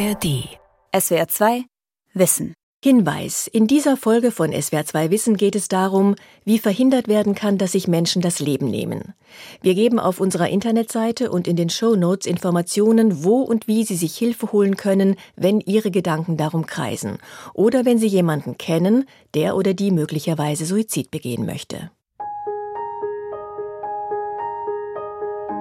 ARD. 0.00 0.48
SWR 0.98 1.28
2 1.28 1.64
Wissen. 2.14 2.54
Hinweis: 2.82 3.46
In 3.48 3.66
dieser 3.66 3.98
Folge 3.98 4.30
von 4.30 4.50
SWR 4.50 4.86
2 4.86 5.10
Wissen 5.10 5.36
geht 5.36 5.54
es 5.54 5.68
darum, 5.68 6.14
wie 6.42 6.58
verhindert 6.58 7.06
werden 7.06 7.34
kann, 7.34 7.58
dass 7.58 7.72
sich 7.72 7.86
Menschen 7.86 8.22
das 8.22 8.40
Leben 8.40 8.70
nehmen. 8.70 9.12
Wir 9.60 9.74
geben 9.74 9.98
auf 9.98 10.18
unserer 10.18 10.48
Internetseite 10.48 11.30
und 11.30 11.46
in 11.46 11.56
den 11.56 11.68
Show 11.68 11.96
Notes 11.96 12.26
Informationen, 12.26 13.24
wo 13.24 13.42
und 13.42 13.68
wie 13.68 13.84
Sie 13.84 13.96
sich 13.96 14.16
Hilfe 14.16 14.52
holen 14.52 14.76
können, 14.76 15.16
wenn 15.36 15.60
Ihre 15.60 15.90
Gedanken 15.90 16.38
darum 16.38 16.64
kreisen 16.64 17.18
oder 17.52 17.84
wenn 17.84 17.98
Sie 17.98 18.06
jemanden 18.06 18.56
kennen, 18.56 19.04
der 19.34 19.54
oder 19.54 19.74
die 19.74 19.90
möglicherweise 19.90 20.64
Suizid 20.64 21.10
begehen 21.10 21.44
möchte. 21.44 21.90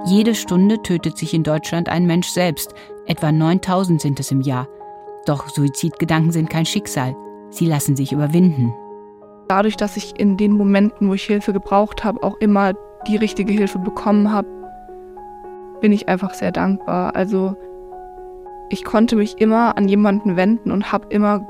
Jede 0.06 0.34
Stunde 0.34 0.82
tötet 0.82 1.18
sich 1.18 1.34
in 1.34 1.44
Deutschland 1.44 1.90
ein 1.90 2.08
Mensch 2.08 2.30
selbst. 2.30 2.74
Etwa 3.10 3.32
9000 3.32 4.00
sind 4.00 4.20
es 4.20 4.30
im 4.30 4.42
Jahr. 4.42 4.68
Doch 5.26 5.50
Suizidgedanken 5.50 6.32
sind 6.32 6.48
kein 6.48 6.68
Schicksal. 6.68 7.16
Sie 7.50 7.66
lassen 7.66 7.96
sich 7.96 8.12
überwinden. 8.12 8.72
Dadurch, 9.48 9.76
dass 9.76 9.98
ich 9.98 10.20
in 10.20 10.38
den 10.38 10.52
Momenten, 10.52 11.10
wo 11.10 11.16
ich 11.16 11.24
Hilfe 11.24 11.52
gebraucht 11.52 12.04
habe, 12.04 12.22
auch 12.22 12.38
immer 12.38 12.74
die 13.08 13.16
richtige 13.16 13.52
Hilfe 13.52 13.80
bekommen 13.80 14.32
habe, 14.32 14.48
bin 15.82 15.92
ich 15.92 16.08
einfach 16.08 16.36
sehr 16.36 16.52
dankbar. 16.52 17.16
Also 17.16 17.56
ich 18.70 18.84
konnte 18.84 19.16
mich 19.16 19.42
immer 19.42 19.76
an 19.76 19.88
jemanden 19.88 20.36
wenden 20.36 20.70
und 20.70 20.92
habe 20.92 21.08
immer 21.10 21.48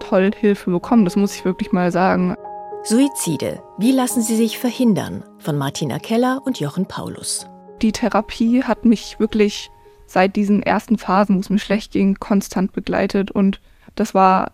toll 0.00 0.32
Hilfe 0.36 0.72
bekommen. 0.72 1.04
Das 1.04 1.14
muss 1.14 1.36
ich 1.36 1.44
wirklich 1.44 1.70
mal 1.70 1.92
sagen. 1.92 2.34
Suizide. 2.82 3.62
Wie 3.78 3.92
lassen 3.92 4.22
sie 4.22 4.34
sich 4.34 4.58
verhindern? 4.58 5.22
Von 5.38 5.56
Martina 5.56 6.00
Keller 6.00 6.42
und 6.44 6.58
Jochen 6.58 6.86
Paulus. 6.86 7.46
Die 7.80 7.92
Therapie 7.92 8.64
hat 8.64 8.84
mich 8.84 9.20
wirklich 9.20 9.70
seit 10.06 10.36
diesen 10.36 10.62
ersten 10.62 10.98
Phasen, 10.98 11.36
wo 11.36 11.40
es 11.40 11.50
mir 11.50 11.58
schlecht 11.58 11.92
ging, 11.92 12.14
konstant 12.14 12.72
begleitet 12.72 13.30
und 13.30 13.60
das 13.94 14.14
war 14.14 14.52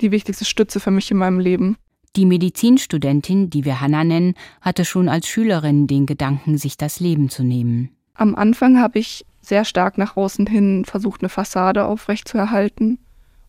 die 0.00 0.10
wichtigste 0.10 0.44
Stütze 0.44 0.80
für 0.80 0.90
mich 0.90 1.10
in 1.10 1.16
meinem 1.16 1.40
Leben. 1.40 1.76
Die 2.16 2.26
Medizinstudentin, 2.26 3.50
die 3.50 3.64
wir 3.64 3.80
Hannah 3.80 4.04
nennen, 4.04 4.34
hatte 4.60 4.84
schon 4.84 5.08
als 5.08 5.28
Schülerin 5.28 5.86
den 5.86 6.06
Gedanken, 6.06 6.58
sich 6.58 6.76
das 6.76 6.98
Leben 6.98 7.28
zu 7.28 7.44
nehmen. 7.44 7.90
Am 8.14 8.34
Anfang 8.34 8.80
habe 8.80 8.98
ich 8.98 9.24
sehr 9.40 9.64
stark 9.64 9.96
nach 9.96 10.16
außen 10.16 10.46
hin 10.46 10.84
versucht, 10.84 11.22
eine 11.22 11.28
Fassade 11.28 11.84
aufrechtzuerhalten 11.84 12.98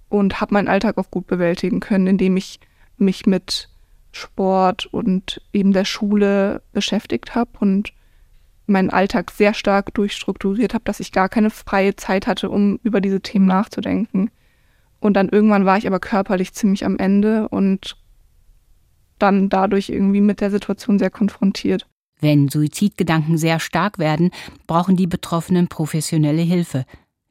und 0.10 0.40
habe 0.40 0.54
meinen 0.54 0.68
Alltag 0.68 0.98
auch 0.98 1.10
gut 1.10 1.26
bewältigen 1.28 1.80
können, 1.80 2.08
indem 2.08 2.38
ich 2.38 2.60
mich 2.98 3.26
mit 3.26 3.70
Sport 4.12 4.86
und 4.86 5.42
eben 5.54 5.74
der 5.74 5.86
Schule 5.86 6.62
beschäftigt 6.74 7.34
habe 7.34 7.52
und 7.60 7.94
meinen 8.72 8.90
Alltag 8.90 9.32
sehr 9.32 9.54
stark 9.54 9.94
durchstrukturiert 9.94 10.74
habe, 10.74 10.84
dass 10.86 11.00
ich 11.00 11.12
gar 11.12 11.30
keine 11.30 11.50
freie 11.50 11.96
Zeit 11.96 12.28
hatte, 12.28 12.50
um 12.50 12.80
über 12.84 13.02
diese 13.02 13.22
Themen 13.22 13.46
nachzudenken. 13.46 14.32
Und 15.00 15.14
dann 15.14 15.30
irgendwann 15.30 15.66
war 15.66 15.78
ich 15.78 15.88
aber 15.88 16.00
körperlich 16.00 16.54
ziemlich 16.54 16.86
am 16.86 16.98
Ende 16.98 17.50
und 17.50 17.98
dann 19.20 19.50
dadurch 19.50 19.90
irgendwie 19.90 20.22
mit 20.22 20.42
der 20.42 20.52
Situation 20.52 21.00
sehr 21.00 21.10
konfrontiert. 21.10 21.88
Wenn 22.20 22.50
Suizidgedanken 22.50 23.38
sehr 23.38 23.60
stark 23.60 23.98
werden, 23.98 24.32
brauchen 24.68 24.96
die 24.96 25.08
Betroffenen 25.08 25.68
professionelle 25.68 26.42
Hilfe. 26.42 26.86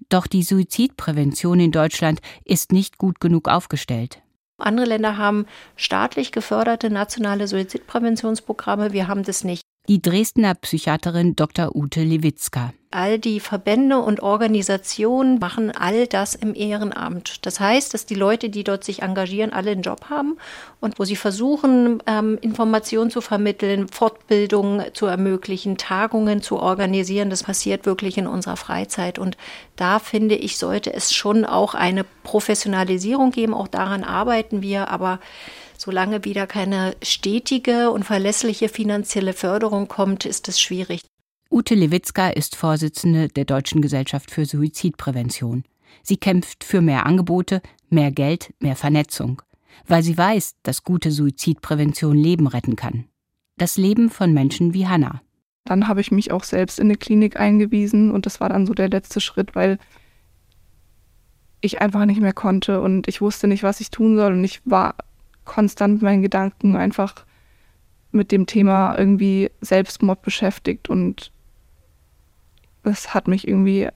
Doch 0.08 0.27
die 0.27 0.42
Suizidprävention 0.42 1.61
in 1.61 1.70
Deutschland 1.70 2.20
ist 2.44 2.72
nicht 2.72 2.98
gut 2.98 3.20
genug 3.20 3.48
aufgestellt. 3.48 4.20
Andere 4.58 4.86
Länder 4.86 5.16
haben 5.16 5.46
staatlich 5.77 6.33
geförderte 6.33 6.91
nationale 6.91 7.46
Suizidpräventionsprogramme. 7.46 8.92
Wir 8.92 9.08
haben 9.08 9.22
das 9.22 9.44
nicht 9.44 9.62
die 9.91 10.00
Dresdner 10.00 10.55
Psychiaterin 10.55 11.34
Dr. 11.34 11.74
Ute 11.74 12.05
Lewitzka. 12.05 12.72
All 12.92 13.19
die 13.19 13.41
Verbände 13.41 13.98
und 13.98 14.22
Organisationen 14.22 15.41
machen 15.41 15.72
all 15.72 16.06
das 16.06 16.36
im 16.36 16.55
Ehrenamt. 16.55 17.44
Das 17.44 17.58
heißt, 17.58 17.92
dass 17.92 18.06
die 18.06 18.14
Leute, 18.14 18.50
die 18.50 18.62
dort 18.62 18.84
sich 18.84 19.02
engagieren, 19.02 19.52
alle 19.52 19.72
einen 19.72 19.83
Job 19.83 20.05
haben 20.08 20.36
und 20.78 21.00
wo 21.00 21.05
sie 21.05 21.16
versuchen, 21.16 22.00
ähm, 22.06 22.39
Informationen 22.40 23.11
zu 23.11 23.20
vermitteln, 23.20 23.89
Fortbildungen 23.89 24.95
zu 24.95 25.06
ermöglichen, 25.06 25.77
Tagungen 25.77 26.40
zu 26.40 26.61
organisieren. 26.61 27.29
Das 27.29 27.42
passiert 27.42 27.84
wirklich 27.84 28.17
in 28.17 28.29
unserer 28.29 28.56
Freizeit. 28.56 29.18
Und 29.18 29.36
da 29.74 29.98
finde 29.98 30.36
ich, 30.36 30.56
sollte 30.56 30.95
es 30.95 31.12
schon 31.12 31.45
auch 31.45 31.74
eine 31.74 32.05
Professionalisierung 32.23 33.33
geben. 33.33 33.55
Auch 33.55 33.68
daran 33.68 34.05
arbeiten 34.05 34.62
wir. 34.62 34.89
Aber 34.89 35.18
Solange 35.83 36.27
wieder 36.27 36.46
keine 36.46 36.95
stetige 37.02 37.91
und 37.91 38.05
verlässliche 38.05 38.68
finanzielle 38.68 39.33
Förderung 39.33 39.89
kommt, 39.89 40.27
ist 40.27 40.46
es 40.46 40.61
schwierig. 40.61 41.01
Ute 41.51 41.74
Lewitzka 41.74 42.29
ist 42.29 42.55
Vorsitzende 42.55 43.29
der 43.29 43.46
Deutschen 43.46 43.80
Gesellschaft 43.80 44.30
für 44.30 44.45
Suizidprävention. 44.45 45.64
Sie 46.02 46.18
kämpft 46.18 46.64
für 46.64 46.83
mehr 46.83 47.07
Angebote, 47.07 47.63
mehr 47.89 48.13
Geld, 48.13 48.52
mehr 48.58 48.77
Vernetzung, 48.77 49.41
weil 49.86 50.02
sie 50.02 50.18
weiß, 50.18 50.57
dass 50.64 50.85
gute 50.85 51.11
Suizidprävention 51.11 52.14
Leben 52.14 52.47
retten 52.47 52.77
kann. 52.77 53.07
Das 53.57 53.79
Leben 53.79 54.11
von 54.11 54.35
Menschen 54.35 54.74
wie 54.74 54.86
Hannah. 54.86 55.23
Dann 55.64 55.89
habe 55.89 56.02
ich 56.02 56.11
mich 56.11 56.30
auch 56.30 56.45
selbst 56.45 56.79
in 56.79 56.89
eine 56.89 56.97
Klinik 56.97 57.41
eingewiesen 57.41 58.11
und 58.11 58.27
das 58.27 58.39
war 58.39 58.51
dann 58.51 58.67
so 58.67 58.74
der 58.74 58.91
letzte 58.91 59.23
Schritt, 59.23 59.55
weil 59.55 59.79
ich 61.62 61.80
einfach 61.80 62.05
nicht 62.05 62.20
mehr 62.20 62.35
konnte 62.35 62.83
und 62.83 63.08
ich 63.08 63.23
wusste 63.23 63.48
nicht, 63.48 63.62
was 63.62 63.80
ich 63.80 63.91
tun 63.91 64.17
soll 64.17 64.35
und 64.35 64.45
ich 64.45 64.61
war 64.67 64.95
konstant 65.50 66.00
meinen 66.00 66.22
Gedanken 66.22 66.77
einfach 66.77 67.27
mit 68.12 68.30
dem 68.30 68.46
Thema 68.46 68.96
irgendwie 68.96 69.50
Selbstmord 69.61 70.22
beschäftigt 70.22 70.88
und 70.88 71.33
das 72.84 73.14
hat 73.14 73.27
mich 73.27 73.48
irgendwie 73.48 73.88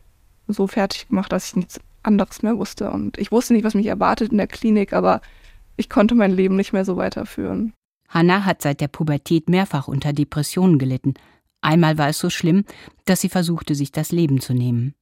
so 0.49 0.67
fertig 0.67 1.09
gemacht, 1.09 1.31
dass 1.31 1.47
ich 1.47 1.57
nichts 1.57 1.81
anderes 2.03 2.43
mehr 2.43 2.59
wusste. 2.59 2.91
Und 2.91 3.19
ich 3.19 3.31
wusste 3.31 3.55
nicht, 3.55 3.65
was 3.65 3.75
mich 3.75 3.87
erwartet 3.87 4.33
in 4.33 4.39
der 4.39 4.49
Klinik, 4.49 4.93
aber 4.93 5.21
ich 5.77 5.89
konnte 5.89 6.17
mein 6.17 6.33
Leben 6.33 6.57
nicht 6.57 6.73
mehr 6.73 6.85
so 6.85 6.97
weiterführen. 6.97 7.73
Hannah 8.09 8.45
hat 8.45 8.61
seit 8.61 8.81
der 8.81 8.89
Pubertät 8.89 9.49
mehrfach 9.49 9.87
unter 9.87 10.13
Depressionen 10.13 10.79
gelitten. 10.79 11.15
Einmal 11.61 11.99
war 11.99 12.09
es 12.09 12.19
so 12.19 12.31
schlimm, 12.31 12.65
dass 13.05 13.21
sie 13.21 13.29
versuchte, 13.29 13.77
sich 13.77 13.93
das 13.93 14.11
Leben 14.11 14.41
zu 14.41 14.55
nehmen. 14.55 14.95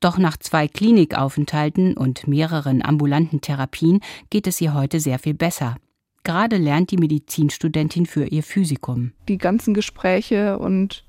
Doch 0.00 0.18
nach 0.18 0.36
zwei 0.36 0.68
Klinikaufenthalten 0.68 1.96
und 1.96 2.28
mehreren 2.28 2.84
ambulanten 2.84 3.40
Therapien 3.40 4.00
geht 4.28 4.46
es 4.46 4.60
ihr 4.60 4.74
heute 4.74 5.00
sehr 5.00 5.18
viel 5.18 5.34
besser. 5.34 5.76
Gerade 6.26 6.56
lernt 6.56 6.90
die 6.90 6.96
Medizinstudentin 6.96 8.04
für 8.04 8.24
ihr 8.24 8.42
Physikum. 8.42 9.12
Die 9.28 9.38
ganzen 9.38 9.74
Gespräche 9.74 10.58
und 10.58 11.04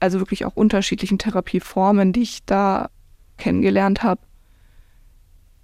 also 0.00 0.18
wirklich 0.18 0.44
auch 0.44 0.54
unterschiedlichen 0.54 1.16
Therapieformen, 1.16 2.12
die 2.12 2.20
ich 2.20 2.44
da 2.44 2.90
kennengelernt 3.38 4.02
habe, 4.02 4.20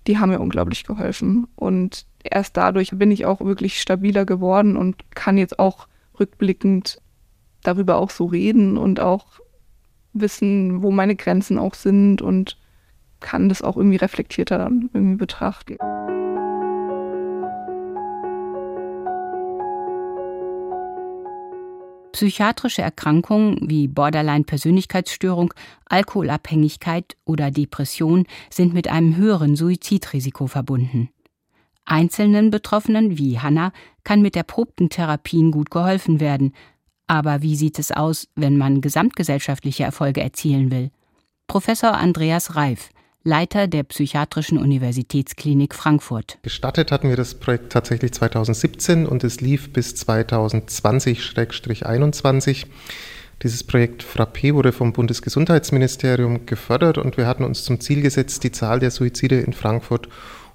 die 0.06 0.16
haben 0.16 0.30
mir 0.30 0.40
unglaublich 0.40 0.84
geholfen. 0.84 1.46
Und 1.56 2.06
erst 2.22 2.56
dadurch 2.56 2.92
bin 2.94 3.10
ich 3.10 3.26
auch 3.26 3.42
wirklich 3.42 3.82
stabiler 3.82 4.24
geworden 4.24 4.78
und 4.78 5.14
kann 5.14 5.36
jetzt 5.36 5.58
auch 5.58 5.86
rückblickend 6.18 7.02
darüber 7.64 7.96
auch 7.96 8.08
so 8.08 8.24
reden 8.24 8.78
und 8.78 8.98
auch 8.98 9.26
wissen, 10.14 10.82
wo 10.82 10.90
meine 10.90 11.16
Grenzen 11.16 11.58
auch 11.58 11.74
sind 11.74 12.22
und 12.22 12.56
kann 13.20 13.50
das 13.50 13.60
auch 13.60 13.76
irgendwie 13.76 13.98
reflektierter 13.98 14.56
dann 14.56 14.88
irgendwie 14.94 15.16
betrachten. 15.16 15.76
Psychiatrische 22.14 22.80
Erkrankungen 22.80 23.58
wie 23.68 23.88
Borderline-Persönlichkeitsstörung, 23.88 25.52
Alkoholabhängigkeit 25.86 27.16
oder 27.24 27.50
Depression 27.50 28.26
sind 28.50 28.72
mit 28.72 28.86
einem 28.86 29.16
höheren 29.16 29.56
Suizidrisiko 29.56 30.46
verbunden. 30.46 31.08
Einzelnen 31.84 32.52
Betroffenen 32.52 33.18
wie 33.18 33.40
Hannah 33.40 33.72
kann 34.04 34.22
mit 34.22 34.36
erprobten 34.36 34.90
Therapien 34.90 35.50
gut 35.50 35.72
geholfen 35.72 36.20
werden. 36.20 36.54
Aber 37.08 37.42
wie 37.42 37.56
sieht 37.56 37.80
es 37.80 37.90
aus, 37.90 38.28
wenn 38.36 38.58
man 38.58 38.80
gesamtgesellschaftliche 38.80 39.82
Erfolge 39.82 40.20
erzielen 40.20 40.70
will? 40.70 40.92
Professor 41.48 41.94
Andreas 41.94 42.54
Reif, 42.54 42.90
Leiter 43.26 43.68
der 43.68 43.84
Psychiatrischen 43.84 44.58
Universitätsklinik 44.58 45.74
Frankfurt. 45.74 46.36
Gestartet 46.42 46.92
hatten 46.92 47.08
wir 47.08 47.16
das 47.16 47.34
Projekt 47.34 47.72
tatsächlich 47.72 48.12
2017 48.12 49.06
und 49.06 49.24
es 49.24 49.40
lief 49.40 49.72
bis 49.72 49.94
2020-21. 49.94 52.66
Dieses 53.42 53.64
Projekt 53.64 54.04
Frappé 54.04 54.52
wurde 54.52 54.72
vom 54.72 54.92
Bundesgesundheitsministerium 54.92 56.44
gefördert 56.44 56.98
und 56.98 57.16
wir 57.16 57.26
hatten 57.26 57.44
uns 57.44 57.64
zum 57.64 57.80
Ziel 57.80 58.02
gesetzt, 58.02 58.44
die 58.44 58.52
Zahl 58.52 58.78
der 58.78 58.90
Suizide 58.90 59.40
in 59.40 59.54
Frankfurt 59.54 60.10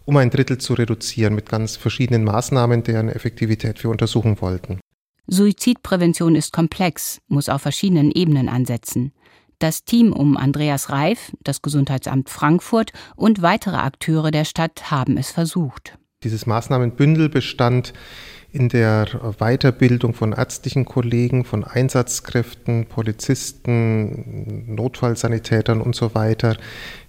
um 0.05 0.15
ein 0.17 0.29
Drittel 0.31 0.57
zu 0.57 0.73
reduzieren 0.73 1.35
mit 1.35 1.49
ganz 1.49 1.75
verschiedenen 1.75 2.23
Maßnahmen, 2.23 2.81
deren 2.81 3.09
Effektivität 3.09 3.83
wir 3.83 3.91
untersuchen 3.91 4.41
wollten. 4.41 4.79
Suizidprävention 5.27 6.35
ist 6.35 6.51
komplex, 6.51 7.21
muss 7.27 7.49
auf 7.49 7.61
verschiedenen 7.61 8.09
Ebenen 8.09 8.49
ansetzen. 8.49 9.11
Das 9.59 9.83
Team 9.83 10.13
um 10.13 10.37
Andreas 10.37 10.89
Reif, 10.89 11.33
das 11.43 11.61
Gesundheitsamt 11.61 12.29
Frankfurt 12.29 12.93
und 13.17 13.41
weitere 13.41 13.75
Akteure 13.75 14.31
der 14.31 14.45
Stadt 14.45 14.89
haben 14.89 15.17
es 15.17 15.31
versucht. 15.31 15.97
Dieses 16.23 16.45
Maßnahmenbündel 16.45 17.27
bestand 17.27 17.91
in 18.51 18.69
der 18.69 19.05
Weiterbildung 19.37 20.13
von 20.13 20.31
ärztlichen 20.31 20.85
Kollegen, 20.85 21.43
von 21.43 21.65
Einsatzkräften, 21.65 22.85
Polizisten, 22.85 24.73
Notfallsanitätern 24.75 25.81
und 25.81 25.93
so 25.93 26.15
weiter, 26.15 26.55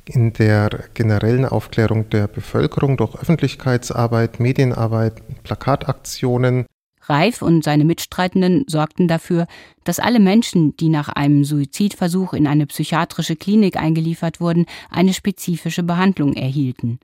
in 0.05 0.33
der 0.33 0.71
generellen 0.93 1.47
Aufklärung 1.47 2.11
der 2.11 2.27
Bevölkerung 2.27 2.97
durch 2.97 3.15
Öffentlichkeitsarbeit, 3.15 4.41
Medienarbeit, 4.41 5.15
Plakataktionen. 5.45 6.67
Reif 7.11 7.43
und 7.43 7.65
seine 7.65 7.85
Mitstreitenden 7.85 8.65
sorgten 8.69 9.09
dafür, 9.09 9.47
dass 9.85 9.99
alle 9.99 10.21
Menschen, 10.21 10.77
die 10.77 10.89
nach 10.89 11.09
einem 11.09 11.45
Suizidversuch 11.45 12.33
in 12.33 12.47
eine 12.47 12.67
psychiatrische 12.67 13.37
Klinik 13.37 13.77
eingeliefert 13.77 14.41
wurden, 14.41 14.67
eine 14.89 15.13
spezifische 15.13 15.83
Behandlung 15.83 16.35
erhielten. 16.35 17.01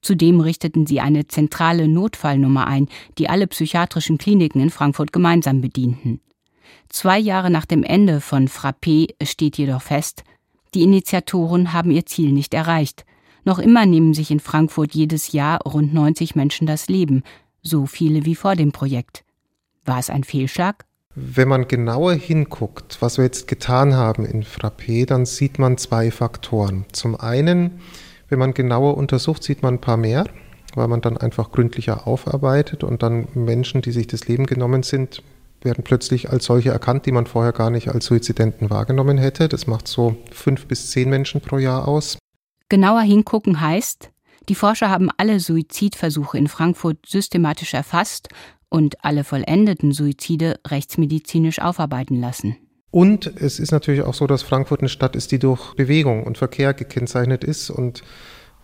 Zudem 0.00 0.40
richteten 0.40 0.86
sie 0.86 1.00
eine 1.00 1.28
zentrale 1.28 1.88
Notfallnummer 1.88 2.66
ein, 2.66 2.88
die 3.18 3.28
alle 3.28 3.46
psychiatrischen 3.46 4.18
Kliniken 4.18 4.60
in 4.60 4.70
Frankfurt 4.70 5.12
gemeinsam 5.12 5.60
bedienten. 5.60 6.20
Zwei 6.88 7.18
Jahre 7.18 7.50
nach 7.50 7.66
dem 7.66 7.82
Ende 7.82 8.20
von 8.20 8.48
Frappé 8.48 9.14
steht 9.24 9.58
jedoch 9.58 9.82
fest, 9.82 10.24
die 10.74 10.82
Initiatoren 10.82 11.72
haben 11.72 11.90
ihr 11.90 12.06
Ziel 12.06 12.32
nicht 12.32 12.54
erreicht. 12.54 13.04
Noch 13.44 13.58
immer 13.58 13.86
nehmen 13.86 14.14
sich 14.14 14.30
in 14.30 14.40
Frankfurt 14.40 14.94
jedes 14.94 15.32
Jahr 15.32 15.60
rund 15.62 15.92
90 15.92 16.34
Menschen 16.34 16.66
das 16.66 16.88
Leben, 16.88 17.22
so 17.62 17.86
viele 17.86 18.24
wie 18.24 18.34
vor 18.34 18.56
dem 18.56 18.72
Projekt. 18.72 19.24
War 19.84 19.98
es 19.98 20.10
ein 20.10 20.24
Fehlschlag? 20.24 20.84
Wenn 21.14 21.48
man 21.48 21.68
genauer 21.68 22.14
hinguckt, 22.14 22.98
was 23.00 23.18
wir 23.18 23.24
jetzt 23.24 23.46
getan 23.46 23.94
haben 23.94 24.24
in 24.24 24.44
Frappé, 24.44 25.04
dann 25.06 25.26
sieht 25.26 25.58
man 25.58 25.76
zwei 25.76 26.10
Faktoren. 26.10 26.86
Zum 26.92 27.16
einen, 27.16 27.80
wenn 28.28 28.38
man 28.38 28.54
genauer 28.54 28.96
untersucht, 28.96 29.42
sieht 29.42 29.62
man 29.62 29.74
ein 29.74 29.80
paar 29.80 29.98
mehr, 29.98 30.24
weil 30.74 30.88
man 30.88 31.02
dann 31.02 31.18
einfach 31.18 31.50
gründlicher 31.52 32.06
aufarbeitet 32.06 32.82
und 32.82 33.02
dann 33.02 33.28
Menschen, 33.34 33.82
die 33.82 33.92
sich 33.92 34.06
das 34.06 34.26
Leben 34.26 34.46
genommen 34.46 34.82
sind, 34.82 35.22
werden 35.60 35.84
plötzlich 35.84 36.30
als 36.30 36.46
solche 36.46 36.70
erkannt, 36.70 37.04
die 37.06 37.12
man 37.12 37.26
vorher 37.26 37.52
gar 37.52 37.70
nicht 37.70 37.88
als 37.88 38.06
Suizidenten 38.06 38.70
wahrgenommen 38.70 39.18
hätte. 39.18 39.48
Das 39.48 39.66
macht 39.66 39.86
so 39.88 40.16
fünf 40.30 40.66
bis 40.66 40.90
zehn 40.90 41.10
Menschen 41.10 41.40
pro 41.40 41.58
Jahr 41.58 41.86
aus. 41.86 42.16
Genauer 42.68 43.02
hingucken 43.02 43.60
heißt, 43.60 44.10
die 44.48 44.54
Forscher 44.54 44.88
haben 44.88 45.10
alle 45.18 45.40
Suizidversuche 45.40 46.38
in 46.38 46.48
Frankfurt 46.48 47.04
systematisch 47.06 47.74
erfasst 47.74 48.28
und 48.72 49.04
alle 49.04 49.22
vollendeten 49.22 49.92
Suizide 49.92 50.58
rechtsmedizinisch 50.66 51.60
aufarbeiten 51.60 52.20
lassen. 52.20 52.56
Und 52.90 53.26
es 53.40 53.58
ist 53.58 53.70
natürlich 53.70 54.02
auch 54.02 54.14
so, 54.14 54.26
dass 54.26 54.42
Frankfurt 54.42 54.80
eine 54.80 54.88
Stadt 54.88 55.16
ist, 55.16 55.32
die 55.32 55.38
durch 55.38 55.74
Bewegung 55.74 56.24
und 56.24 56.38
Verkehr 56.38 56.74
gekennzeichnet 56.74 57.44
ist 57.44 57.70
und 57.70 58.02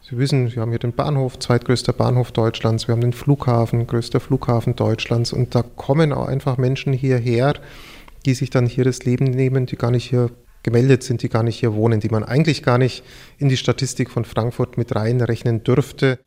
Sie 0.00 0.16
wissen, 0.16 0.54
wir 0.54 0.62
haben 0.62 0.70
hier 0.70 0.78
den 0.78 0.94
Bahnhof, 0.94 1.38
zweitgrößter 1.38 1.92
Bahnhof 1.92 2.32
Deutschlands, 2.32 2.88
wir 2.88 2.94
haben 2.94 3.02
den 3.02 3.12
Flughafen, 3.12 3.86
größter 3.86 4.20
Flughafen 4.20 4.74
Deutschlands 4.74 5.34
und 5.34 5.54
da 5.54 5.62
kommen 5.62 6.14
auch 6.14 6.28
einfach 6.28 6.56
Menschen 6.56 6.94
hierher, 6.94 7.52
die 8.24 8.32
sich 8.32 8.48
dann 8.48 8.64
hier 8.64 8.84
das 8.84 9.04
Leben 9.04 9.26
nehmen, 9.26 9.66
die 9.66 9.76
gar 9.76 9.90
nicht 9.90 10.08
hier 10.08 10.30
gemeldet 10.62 11.02
sind, 11.02 11.22
die 11.22 11.28
gar 11.28 11.42
nicht 11.42 11.58
hier 11.58 11.74
wohnen, 11.74 12.00
die 12.00 12.08
man 12.08 12.24
eigentlich 12.24 12.62
gar 12.62 12.78
nicht 12.78 13.04
in 13.36 13.50
die 13.50 13.58
Statistik 13.58 14.10
von 14.10 14.24
Frankfurt 14.24 14.78
mit 14.78 14.94
reinrechnen 14.94 15.62
dürfte. 15.62 16.18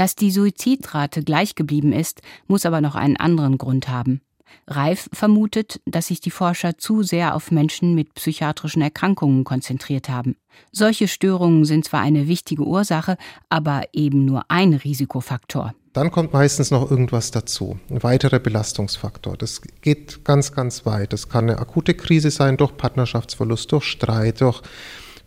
Dass 0.00 0.14
die 0.14 0.30
Suizidrate 0.30 1.22
gleich 1.22 1.56
geblieben 1.56 1.92
ist, 1.92 2.22
muss 2.46 2.64
aber 2.64 2.80
noch 2.80 2.94
einen 2.94 3.18
anderen 3.18 3.58
Grund 3.58 3.90
haben. 3.90 4.22
Reif 4.66 5.10
vermutet, 5.12 5.82
dass 5.84 6.06
sich 6.06 6.22
die 6.22 6.30
Forscher 6.30 6.78
zu 6.78 7.02
sehr 7.02 7.34
auf 7.34 7.50
Menschen 7.50 7.94
mit 7.94 8.14
psychiatrischen 8.14 8.80
Erkrankungen 8.80 9.44
konzentriert 9.44 10.08
haben. 10.08 10.36
Solche 10.72 11.06
Störungen 11.06 11.66
sind 11.66 11.84
zwar 11.84 12.00
eine 12.00 12.28
wichtige 12.28 12.62
Ursache, 12.62 13.18
aber 13.50 13.82
eben 13.92 14.24
nur 14.24 14.46
ein 14.48 14.72
Risikofaktor. 14.72 15.74
Dann 15.92 16.10
kommt 16.10 16.32
meistens 16.32 16.70
noch 16.70 16.90
irgendwas 16.90 17.30
dazu, 17.30 17.78
ein 17.90 18.02
weiterer 18.02 18.38
Belastungsfaktor. 18.38 19.36
Das 19.36 19.60
geht 19.82 20.24
ganz, 20.24 20.52
ganz 20.52 20.86
weit. 20.86 21.12
Das 21.12 21.28
kann 21.28 21.50
eine 21.50 21.58
akute 21.58 21.92
Krise 21.92 22.30
sein 22.30 22.56
durch 22.56 22.74
Partnerschaftsverlust, 22.74 23.70
durch 23.70 23.84
Streit, 23.84 24.40
durch 24.40 24.62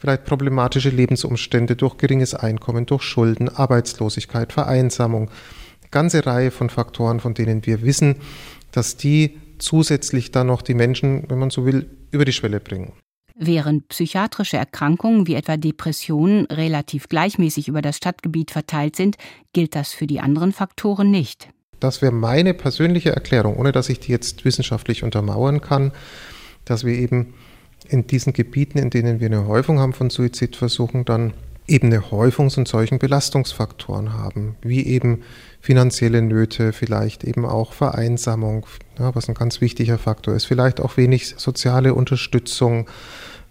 vielleicht 0.03 0.25
problematische 0.25 0.89
Lebensumstände, 0.89 1.77
durch 1.77 1.95
geringes 1.95 2.33
Einkommen, 2.33 2.85
durch 2.85 3.03
Schulden, 3.03 3.47
Arbeitslosigkeit, 3.47 4.51
Vereinsamung. 4.51 5.29
Eine 5.29 5.89
ganze 5.91 6.25
Reihe 6.25 6.51
von 6.51 6.69
Faktoren, 6.69 7.21
von 7.21 7.33
denen 7.33 7.65
wir 7.65 7.83
wissen, 7.83 8.17
dass 8.73 8.97
die 8.97 9.39
zusätzlich 9.59 10.31
dann 10.31 10.47
noch 10.47 10.61
die 10.61 10.73
Menschen, 10.73 11.23
wenn 11.29 11.39
man 11.39 11.51
so 11.51 11.65
will, 11.65 11.89
über 12.11 12.25
die 12.25 12.33
Schwelle 12.33 12.59
bringen. 12.59 12.91
Während 13.33 13.87
psychiatrische 13.87 14.57
Erkrankungen 14.57 15.25
wie 15.25 15.35
etwa 15.35 15.55
Depressionen 15.55 16.47
relativ 16.47 17.07
gleichmäßig 17.07 17.69
über 17.69 17.81
das 17.81 17.95
Stadtgebiet 17.95 18.51
verteilt 18.51 18.97
sind, 18.97 19.15
gilt 19.53 19.73
das 19.73 19.93
für 19.93 20.05
die 20.05 20.19
anderen 20.19 20.51
Faktoren 20.51 21.11
nicht. 21.11 21.47
Das 21.79 22.01
wäre 22.01 22.11
meine 22.11 22.53
persönliche 22.53 23.11
Erklärung, 23.11 23.55
ohne 23.55 23.71
dass 23.71 23.87
ich 23.87 24.01
die 24.01 24.11
jetzt 24.11 24.43
wissenschaftlich 24.43 25.01
untermauern 25.01 25.61
kann, 25.61 25.93
dass 26.65 26.83
wir 26.83 26.93
eben 26.93 27.35
in 27.85 28.07
diesen 28.07 28.33
Gebieten, 28.33 28.77
in 28.77 28.89
denen 28.89 29.19
wir 29.19 29.27
eine 29.27 29.47
Häufung 29.47 29.79
haben 29.79 29.93
von 29.93 30.09
Suizidversuchen, 30.09 31.05
dann 31.05 31.33
eben 31.67 31.87
eine 31.87 32.11
Häufung 32.11 32.49
von 32.49 32.65
solchen 32.65 32.99
Belastungsfaktoren 32.99 34.13
haben, 34.13 34.55
wie 34.61 34.85
eben 34.85 35.23
finanzielle 35.61 36.21
Nöte, 36.21 36.73
vielleicht 36.73 37.23
eben 37.23 37.45
auch 37.45 37.73
Vereinsamung, 37.73 38.65
ja, 38.99 39.15
was 39.15 39.29
ein 39.29 39.35
ganz 39.35 39.61
wichtiger 39.61 39.97
Faktor 39.97 40.35
ist, 40.35 40.45
vielleicht 40.45 40.81
auch 40.81 40.97
wenig 40.97 41.35
soziale 41.37 41.93
Unterstützung, 41.93 42.89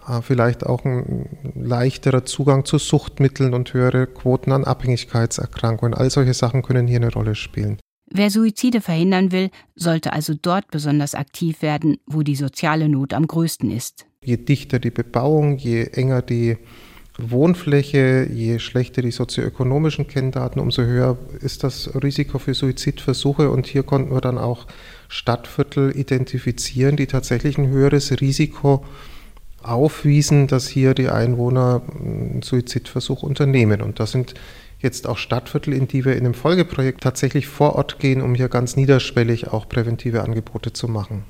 äh, 0.06 0.20
vielleicht 0.20 0.66
auch 0.66 0.84
ein 0.84 1.28
leichterer 1.54 2.24
Zugang 2.24 2.64
zu 2.64 2.78
Suchtmitteln 2.78 3.54
und 3.54 3.72
höhere 3.72 4.06
Quoten 4.06 4.52
an 4.52 4.64
Abhängigkeitserkrankungen. 4.64 5.94
All 5.94 6.10
solche 6.10 6.34
Sachen 6.34 6.62
können 6.62 6.86
hier 6.86 6.98
eine 6.98 7.12
Rolle 7.12 7.34
spielen. 7.34 7.78
Wer 8.14 8.30
Suizide 8.30 8.82
verhindern 8.82 9.32
will, 9.32 9.48
sollte 9.74 10.12
also 10.12 10.34
dort 10.34 10.70
besonders 10.70 11.14
aktiv 11.14 11.62
werden, 11.62 11.96
wo 12.04 12.22
die 12.22 12.36
soziale 12.36 12.90
Not 12.90 13.14
am 13.14 13.26
größten 13.26 13.70
ist. 13.70 14.04
Je 14.24 14.36
dichter 14.36 14.78
die 14.78 14.90
Bebauung, 14.90 15.58
je 15.58 15.84
enger 15.84 16.22
die 16.22 16.56
Wohnfläche, 17.18 18.26
je 18.32 18.58
schlechter 18.58 19.02
die 19.02 19.10
sozioökonomischen 19.10 20.06
Kenndaten, 20.06 20.60
umso 20.60 20.82
höher 20.82 21.18
ist 21.40 21.62
das 21.62 21.90
Risiko 22.02 22.38
für 22.38 22.54
Suizidversuche. 22.54 23.50
Und 23.50 23.66
hier 23.66 23.82
konnten 23.82 24.14
wir 24.14 24.20
dann 24.20 24.38
auch 24.38 24.66
Stadtviertel 25.08 25.96
identifizieren, 25.96 26.96
die 26.96 27.06
tatsächlich 27.06 27.58
ein 27.58 27.68
höheres 27.68 28.20
Risiko 28.20 28.84
aufwiesen, 29.62 30.46
dass 30.46 30.68
hier 30.68 30.94
die 30.94 31.08
Einwohner 31.08 31.82
einen 32.00 32.42
Suizidversuch 32.42 33.22
unternehmen. 33.22 33.82
Und 33.82 34.00
das 34.00 34.12
sind 34.12 34.34
jetzt 34.78 35.06
auch 35.06 35.18
Stadtviertel, 35.18 35.74
in 35.74 35.86
die 35.86 36.04
wir 36.04 36.12
in 36.12 36.24
einem 36.24 36.34
Folgeprojekt 36.34 37.02
tatsächlich 37.02 37.46
vor 37.46 37.76
Ort 37.76 37.98
gehen, 37.98 38.22
um 38.22 38.34
hier 38.34 38.48
ganz 38.48 38.76
niederschwellig 38.76 39.48
auch 39.48 39.68
präventive 39.68 40.22
Angebote 40.22 40.72
zu 40.72 40.88
machen. 40.88 41.24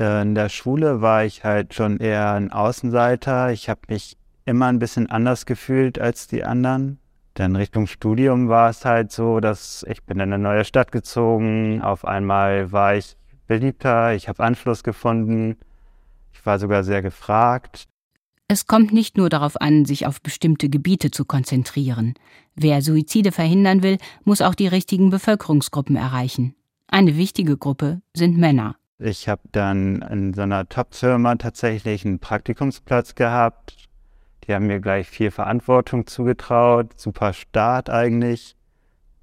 In 0.00 0.34
der 0.34 0.48
Schule 0.48 1.02
war 1.02 1.24
ich 1.24 1.44
halt 1.44 1.74
schon 1.74 1.98
eher 1.98 2.32
ein 2.32 2.50
Außenseiter. 2.50 3.52
Ich 3.52 3.68
habe 3.68 3.80
mich 3.88 4.16
immer 4.46 4.66
ein 4.66 4.78
bisschen 4.78 5.10
anders 5.10 5.46
gefühlt 5.46 5.98
als 5.98 6.26
die 6.26 6.44
anderen. 6.44 6.98
Dann 7.34 7.54
Richtung 7.54 7.86
Studium 7.86 8.48
war 8.48 8.70
es 8.70 8.84
halt 8.84 9.12
so, 9.12 9.40
dass 9.40 9.84
ich 9.88 10.02
bin 10.04 10.18
in 10.18 10.32
eine 10.32 10.38
neue 10.38 10.64
Stadt 10.64 10.90
gezogen. 10.90 11.82
Auf 11.82 12.04
einmal 12.04 12.72
war 12.72 12.96
ich 12.96 13.16
beliebter, 13.46 14.14
ich 14.14 14.28
habe 14.28 14.42
Anschluss 14.42 14.82
gefunden. 14.82 15.56
Ich 16.32 16.44
war 16.46 16.58
sogar 16.58 16.82
sehr 16.82 17.02
gefragt. 17.02 17.84
Es 18.48 18.66
kommt 18.66 18.92
nicht 18.92 19.16
nur 19.16 19.28
darauf 19.28 19.60
an, 19.60 19.84
sich 19.84 20.06
auf 20.06 20.20
bestimmte 20.20 20.68
Gebiete 20.68 21.10
zu 21.10 21.24
konzentrieren. 21.24 22.14
Wer 22.56 22.82
Suizide 22.82 23.32
verhindern 23.32 23.82
will, 23.82 23.98
muss 24.24 24.40
auch 24.40 24.54
die 24.54 24.66
richtigen 24.66 25.10
Bevölkerungsgruppen 25.10 25.94
erreichen. 25.94 26.54
Eine 26.88 27.16
wichtige 27.16 27.56
Gruppe 27.56 28.02
sind 28.12 28.38
Männer. 28.38 28.76
Ich 29.02 29.30
habe 29.30 29.40
dann 29.52 30.02
in 30.02 30.34
so 30.34 30.42
einer 30.42 30.68
Top-Firma 30.68 31.36
tatsächlich 31.36 32.04
einen 32.04 32.18
Praktikumsplatz 32.18 33.14
gehabt. 33.14 33.88
Die 34.44 34.54
haben 34.54 34.66
mir 34.66 34.78
gleich 34.78 35.08
viel 35.08 35.30
Verantwortung 35.30 36.06
zugetraut, 36.06 37.00
super 37.00 37.32
Start 37.32 37.88
eigentlich. 37.88 38.56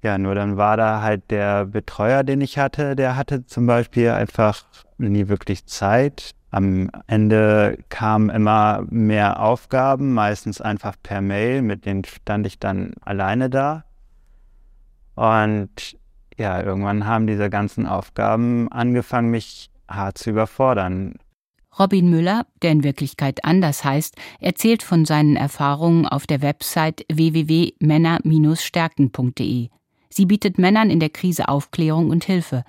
Ja, 0.02 0.18
nur 0.18 0.34
dann 0.34 0.56
war 0.56 0.76
da 0.76 1.00
halt 1.02 1.30
der 1.30 1.66
Betreuer, 1.66 2.24
den 2.24 2.40
ich 2.40 2.58
hatte, 2.58 2.96
der 2.96 3.16
hatte 3.16 3.46
zum 3.46 3.66
Beispiel 3.66 4.10
einfach 4.10 4.64
nie 4.96 5.28
wirklich 5.28 5.64
Zeit. 5.66 6.32
Am 6.50 6.90
Ende 7.06 7.78
kamen 7.88 8.30
immer 8.30 8.84
mehr 8.88 9.40
Aufgaben, 9.40 10.12
meistens 10.12 10.60
einfach 10.60 10.96
per 11.00 11.20
Mail, 11.20 11.62
mit 11.62 11.86
denen 11.86 12.04
stand 12.04 12.46
ich 12.48 12.58
dann 12.58 12.94
alleine 13.00 13.48
da. 13.48 13.84
Und 15.14 15.97
ja, 16.38 16.62
irgendwann 16.62 17.06
haben 17.06 17.26
diese 17.26 17.50
ganzen 17.50 17.86
Aufgaben 17.86 18.70
angefangen, 18.70 19.30
mich 19.30 19.70
hart 19.88 20.18
zu 20.18 20.30
überfordern. 20.30 21.14
Robin 21.78 22.10
Müller, 22.10 22.46
der 22.62 22.72
in 22.72 22.82
Wirklichkeit 22.82 23.44
anders 23.44 23.84
heißt, 23.84 24.16
erzählt 24.40 24.82
von 24.82 25.04
seinen 25.04 25.36
Erfahrungen 25.36 26.06
auf 26.06 26.26
der 26.26 26.40
Website 26.42 27.04
www.männer-stärken.de. 27.12 29.68
Sie 30.10 30.26
bietet 30.26 30.58
Männern 30.58 30.90
in 30.90 30.98
der 30.98 31.10
Krise 31.10 31.48
Aufklärung 31.48 32.10
und 32.10 32.24
Hilfe. 32.24 32.64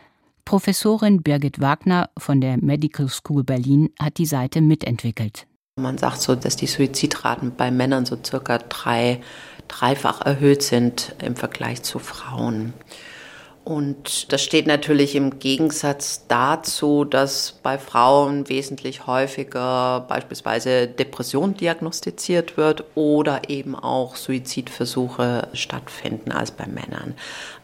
Professorin 0.45 1.23
Birgit 1.23 1.59
Wagner 1.61 2.09
von 2.17 2.41
der 2.41 2.57
Medical 2.57 3.07
School 3.07 3.43
Berlin 3.43 3.89
hat 3.99 4.17
die 4.17 4.25
Seite 4.25 4.61
mitentwickelt. 4.61 5.47
Man 5.75 5.97
sagt 5.97 6.21
so, 6.21 6.35
dass 6.35 6.55
die 6.55 6.67
Suizidraten 6.67 7.55
bei 7.55 7.71
Männern 7.71 8.05
so 8.05 8.17
circa 8.23 8.57
drei, 8.57 9.21
dreifach 9.67 10.21
erhöht 10.21 10.61
sind 10.61 11.15
im 11.23 11.35
Vergleich 11.35 11.81
zu 11.83 11.99
Frauen. 11.99 12.73
Und 13.69 14.33
das 14.33 14.41
steht 14.41 14.65
natürlich 14.65 15.13
im 15.13 15.37
Gegensatz 15.37 16.25
dazu, 16.27 17.05
dass 17.05 17.59
bei 17.61 17.77
Frauen 17.77 18.49
wesentlich 18.49 19.05
häufiger 19.05 20.07
beispielsweise 20.09 20.87
Depression 20.87 21.53
diagnostiziert 21.53 22.57
wird 22.57 22.83
oder 22.95 23.47
eben 23.47 23.75
auch 23.75 24.15
Suizidversuche 24.15 25.49
stattfinden 25.53 26.31
als 26.31 26.49
bei 26.49 26.65
Männern. 26.65 27.13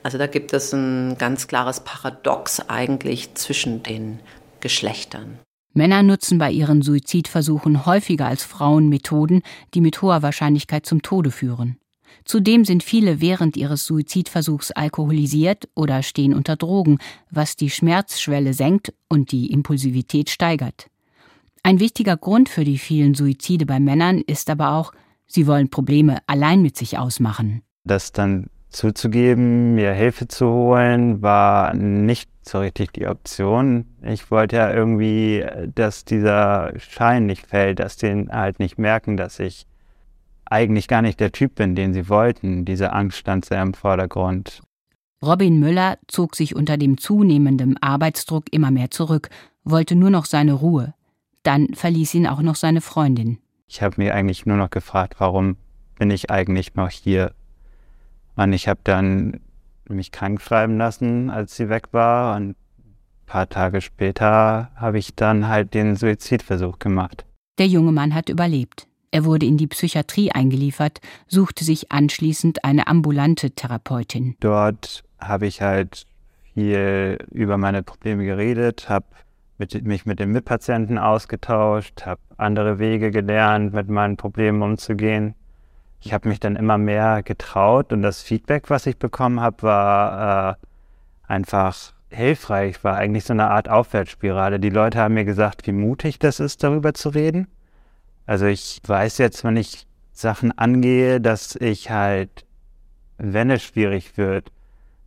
Also 0.04 0.20
da 0.20 0.28
gibt 0.28 0.54
es 0.54 0.72
ein 0.74 1.18
ganz 1.18 1.48
klares 1.48 1.80
Paradox 1.80 2.60
eigentlich 2.70 3.34
zwischen 3.34 3.82
den 3.82 4.20
Geschlechtern. 4.60 5.40
Männer 5.74 6.04
nutzen 6.04 6.38
bei 6.38 6.52
ihren 6.52 6.84
Suizidversuchen 6.84 7.88
häufiger 7.88 8.28
als 8.28 8.44
Frauen 8.44 8.90
Methoden, 8.90 9.42
die 9.74 9.82
mit 9.82 10.04
hoher 10.04 10.22
Wahrscheinlichkeit 10.22 10.86
zum 10.86 11.02
Tode 11.02 11.32
führen. 11.32 11.80
Zudem 12.24 12.66
sind 12.66 12.84
viele 12.84 13.22
während 13.22 13.58
ihres 13.58 13.86
Suizidversuchs 13.86 14.72
alkoholisiert 14.72 15.68
oder 15.76 16.04
stehen 16.04 16.34
unter 16.34 16.56
Drogen, 16.56 17.00
was 17.30 17.56
die 17.56 17.70
Schmerzschwelle 17.70 18.54
senkt 18.54 18.94
und 19.10 19.32
die 19.32 19.52
Impulsivität 19.52 20.30
steigert. 20.30 20.88
Ein 21.64 21.80
wichtiger 21.80 22.16
Grund 22.16 22.48
für 22.48 22.64
die 22.64 22.78
vielen 22.78 23.16
Suizide 23.16 23.66
bei 23.66 23.80
Männern 23.80 24.22
ist 24.22 24.50
aber 24.50 24.74
auch, 24.74 24.94
sie 25.26 25.48
wollen 25.48 25.70
Probleme 25.70 26.20
allein 26.28 26.62
mit 26.62 26.78
sich 26.78 26.98
ausmachen. 26.98 27.64
Das 27.84 28.12
dann 28.12 28.48
zuzugeben, 28.70 29.74
mir 29.76 29.94
Hilfe 29.94 30.28
zu 30.28 30.48
holen, 30.48 31.22
war 31.22 31.74
nicht 31.74 32.30
so 32.44 32.60
richtig 32.60 32.94
die 32.94 33.08
Option. 33.08 33.86
Ich 34.04 34.30
wollte 34.30 34.58
ja 34.58 34.74
irgendwie, 34.74 35.44
dass 35.74 36.06
dieser 36.06 36.74
Schein 36.78 37.26
nicht 37.26 37.48
fällt, 37.48 37.80
dass 37.80 37.98
den 37.98 38.30
halt 38.30 38.60
nicht 38.60 38.78
merken, 38.78 39.18
dass 39.18 39.40
ich 39.40 39.66
eigentlich 40.46 40.88
gar 40.88 41.02
nicht 41.02 41.20
der 41.20 41.32
Typ 41.32 41.56
bin, 41.56 41.76
den 41.76 41.94
sie 41.94 42.10
wollten. 42.10 42.66
Diese 42.66 42.94
Angst 42.94 43.18
stand 43.18 43.46
sehr 43.46 43.62
im 43.62 43.74
Vordergrund. 43.74 44.62
Robin 45.24 45.60
Müller 45.60 45.98
zog 46.08 46.36
sich 46.36 46.56
unter 46.56 46.78
dem 46.78 46.98
zunehmenden 46.98 47.82
Arbeitsdruck 47.82 48.46
immer 48.52 48.72
mehr 48.72 48.92
zurück, 48.92 49.30
wollte 49.64 49.96
nur 49.96 50.10
noch 50.10 50.26
seine 50.26 50.54
Ruhe. 50.54 50.94
Dann 51.44 51.74
verließ 51.74 52.14
ihn 52.16 52.28
auch 52.28 52.42
noch 52.42 52.56
seine 52.56 52.82
Freundin. 52.82 53.40
Ich 53.68 53.82
habe 53.82 53.96
mir 53.98 54.14
eigentlich 54.14 54.46
nur 54.46 54.58
noch 54.58 54.70
gefragt, 54.70 55.16
warum 55.20 55.58
bin 55.98 56.12
ich 56.12 56.30
eigentlich 56.30 56.76
noch 56.76 56.90
hier? 56.90 57.34
Und 58.36 58.54
ich 58.54 58.68
habe 58.68 58.80
dann 58.84 59.40
mich 59.88 60.12
krank 60.12 60.42
schreiben 60.42 60.78
lassen, 60.78 61.30
als 61.30 61.56
sie 61.56 61.70
weg 61.70 61.90
war. 61.92 62.36
Und 62.36 62.50
ein 62.50 62.56
paar 63.26 63.50
Tage 63.50 63.82
später 63.82 64.72
habe 64.76 64.98
ich 65.00 65.16
dann 65.16 65.48
halt 65.48 65.74
den 65.74 65.96
Suizidversuch 65.96 66.80
gemacht. 66.80 67.26
Der 67.58 67.68
junge 67.68 67.92
Mann 67.92 68.14
hat 68.14 68.30
überlebt. 68.30 68.88
Er 69.16 69.24
wurde 69.24 69.46
in 69.46 69.56
die 69.56 69.68
Psychiatrie 69.68 70.34
eingeliefert, 70.34 71.00
suchte 71.26 71.64
sich 71.64 71.90
anschließend 71.90 72.66
eine 72.66 72.88
ambulante 72.88 73.52
Therapeutin. 73.52 74.36
Dort 74.42 75.06
habe 75.20 75.48
ich 75.48 75.62
halt 75.62 76.06
viel 76.54 77.26
über 77.32 77.58
meine 77.58 77.82
Probleme 77.82 78.26
geredet, 78.26 78.90
habe 78.90 79.06
mit, 79.58 79.86
mich 79.86 80.06
mit 80.06 80.20
den 80.20 80.34
Mitpatienten 80.34 80.98
ausgetauscht, 80.98 82.06
habe 82.06 82.20
andere 82.36 82.78
Wege 82.78 83.10
gelernt, 83.10 83.74
mit 83.74 83.88
meinen 83.88 84.18
Problemen 84.18 84.62
umzugehen. 84.62 85.34
Ich 86.02 86.12
habe 86.12 86.28
mich 86.28 86.42
dann 86.42 86.58
immer 86.58 86.78
mehr 86.78 87.24
getraut 87.24 87.94
und 87.94 88.02
das 88.02 88.22
Feedback, 88.22 88.70
was 88.70 88.86
ich 88.86 88.98
bekommen 88.98 89.40
habe, 89.40 89.64
war 89.64 90.50
äh, 90.52 90.56
einfach 91.32 91.94
hilfreich, 92.10 92.84
war 92.84 92.98
eigentlich 92.98 93.24
so 93.24 93.32
eine 93.32 93.50
Art 93.50 93.70
Aufwärtsspirale. 93.70 94.60
Die 94.60 94.72
Leute 94.72 95.00
haben 95.00 95.14
mir 95.14 95.24
gesagt, 95.24 95.66
wie 95.68 95.72
mutig 95.72 96.20
das 96.20 96.42
ist, 96.42 96.64
darüber 96.64 96.94
zu 96.94 97.08
reden. 97.08 97.48
Also 98.26 98.46
ich 98.48 98.82
weiß 98.86 99.18
jetzt, 99.20 99.44
wenn 99.44 99.58
ich 99.58 99.86
Sachen 100.12 100.58
angehe, 100.58 101.22
dass 101.22 101.56
ich 101.56 101.92
halt, 101.92 102.46
wenn 103.18 103.50
es 103.52 103.64
schwierig 103.64 104.18
wird, 104.18 104.52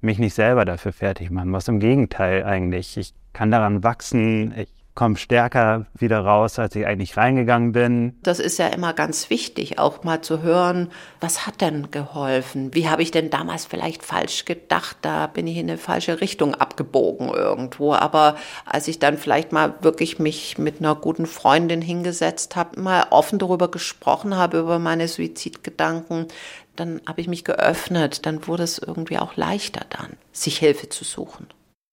mich 0.01 0.19
nicht 0.19 0.35
selber 0.35 0.65
dafür 0.65 0.93
fertig 0.93 1.31
machen 1.31 1.51
muss. 1.51 1.69
Im 1.69 1.81
Gegenteil 1.81 2.45
eigentlich. 2.45 2.97
Ich 2.97 3.15
kann 3.33 3.51
daran 3.51 3.83
wachsen. 3.83 4.55
Ich 4.57 4.77
komme 4.99 5.17
stärker 5.17 5.87
wieder 5.97 6.19
raus, 6.19 6.59
als 6.59 6.75
ich 6.75 6.85
eigentlich 6.85 7.17
reingegangen 7.17 7.71
bin. 7.71 8.17
Das 8.25 8.40
ist 8.40 8.59
ja 8.59 8.67
immer 8.67 8.95
ganz 8.95 9.31
wichtig, 9.31 9.78
auch 9.78 10.02
mal 10.02 10.23
zu 10.23 10.43
hören, 10.43 10.90
was 11.21 11.47
hat 11.47 11.61
denn 11.61 11.93
geholfen? 11.93 12.75
Wie 12.75 12.88
habe 12.88 13.02
ich 13.02 13.12
denn 13.12 13.31
damals 13.31 13.64
vielleicht 13.64 14.05
falsch 14.05 14.45
gedacht? 14.45 14.97
Da 15.02 15.28
bin 15.28 15.47
ich 15.47 15.57
in 15.57 15.71
eine 15.71 15.78
falsche 15.78 16.21
Richtung 16.21 16.57
abgebogen 16.57 17.28
irgendwo. 17.28 17.95
Aber 17.95 18.35
als 18.67 18.88
ich 18.88 18.99
dann 18.99 19.19
vielleicht 19.19 19.52
mal 19.52 19.75
wirklich 19.83 20.19
mich 20.19 20.59
mit 20.59 20.81
einer 20.81 20.97
guten 20.97 21.26
Freundin 21.26 21.81
hingesetzt 21.81 22.57
habe, 22.57 22.81
mal 22.81 23.07
offen 23.11 23.38
darüber 23.38 23.71
gesprochen 23.71 24.35
habe, 24.35 24.59
über 24.59 24.81
meine 24.81 25.07
Suizidgedanken, 25.07 26.26
dann 26.75 27.00
habe 27.07 27.21
ich 27.21 27.28
mich 27.28 27.45
geöffnet. 27.45 28.26
Dann 28.26 28.49
wurde 28.49 28.64
es 28.64 28.78
irgendwie 28.78 29.19
auch 29.19 29.37
leichter 29.37 29.83
dann, 29.90 30.17
sich 30.33 30.59
Hilfe 30.59 30.88
zu 30.88 31.05
suchen. 31.05 31.47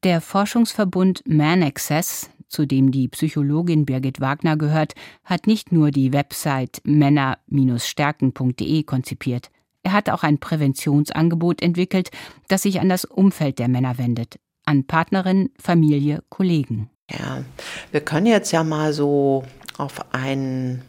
Der 0.04 0.22
Forschungsverbund 0.22 1.22
Man 1.26 1.64
Access, 1.64 2.30
zu 2.56 2.66
dem 2.66 2.90
die 2.92 3.10
Psychologin 3.10 3.86
Birgit 3.86 4.22
Wagner 4.22 4.56
gehört, 4.56 4.94
hat 5.26 5.46
nicht 5.46 5.74
nur 5.74 5.92
die 5.92 6.14
Website 6.14 6.82
männer-stärken.de 6.86 8.84
konzipiert. 8.84 9.52
Er 9.84 9.92
hat 9.92 10.10
auch 10.10 10.24
ein 10.24 10.40
Präventionsangebot 10.40 11.62
entwickelt, 11.62 12.12
das 12.48 12.64
sich 12.64 12.80
an 12.80 12.88
das 12.90 13.04
Umfeld 13.04 13.60
der 13.60 13.68
Männer 13.68 13.98
wendet, 13.98 14.40
an 14.66 14.86
Partnerin, 14.86 15.50
Familie, 15.60 16.24
Kollegen. 16.30 16.90
Ja, 17.12 17.44
wir 17.92 18.00
können 18.02 18.26
jetzt 18.26 18.52
ja 18.52 18.64
mal 18.64 18.94
so 18.94 19.44
auf 19.78 20.14
einen 20.14 20.82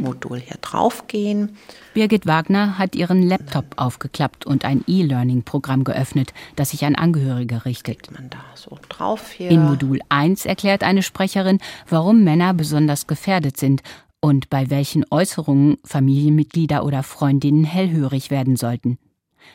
Modul 0.00 0.38
hier 0.40 0.56
draufgehen. 0.60 1.56
Birgit 1.94 2.26
Wagner 2.26 2.78
hat 2.78 2.94
ihren 2.94 3.22
Laptop 3.22 3.64
aufgeklappt 3.76 4.46
und 4.46 4.64
ein 4.64 4.84
E-Learning-Programm 4.86 5.84
geöffnet, 5.84 6.32
das 6.56 6.70
sich 6.70 6.84
an 6.84 6.94
Angehörige 6.94 7.64
richtet. 7.64 8.10
Man 8.12 8.30
da 8.30 8.44
so 8.54 8.78
drauf 8.88 9.30
hier. 9.30 9.50
In 9.50 9.64
Modul 9.64 10.00
1 10.08 10.46
erklärt 10.46 10.82
eine 10.82 11.02
Sprecherin, 11.02 11.58
warum 11.88 12.24
Männer 12.24 12.54
besonders 12.54 13.06
gefährdet 13.06 13.56
sind 13.56 13.82
und 14.20 14.50
bei 14.50 14.70
welchen 14.70 15.04
Äußerungen 15.10 15.78
Familienmitglieder 15.84 16.84
oder 16.84 17.02
Freundinnen 17.02 17.64
hellhörig 17.64 18.30
werden 18.30 18.56
sollten. 18.56 18.98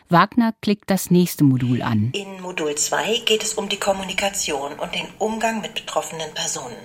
Wagner 0.10 0.54
klickt 0.62 0.90
das 0.90 1.12
nächste 1.12 1.44
Modul 1.44 1.82
an. 1.82 2.12
In 2.14 2.42
Modul 2.42 2.76
2 2.76 3.22
geht 3.26 3.44
es 3.44 3.54
um 3.54 3.70
die 3.70 3.80
Kommunikation 3.80 4.74
und 4.74 4.96
den 4.96 5.08
Umgang 5.20 5.62
mit 5.62 5.76
betroffenen 5.76 6.34
Personen. 6.34 6.76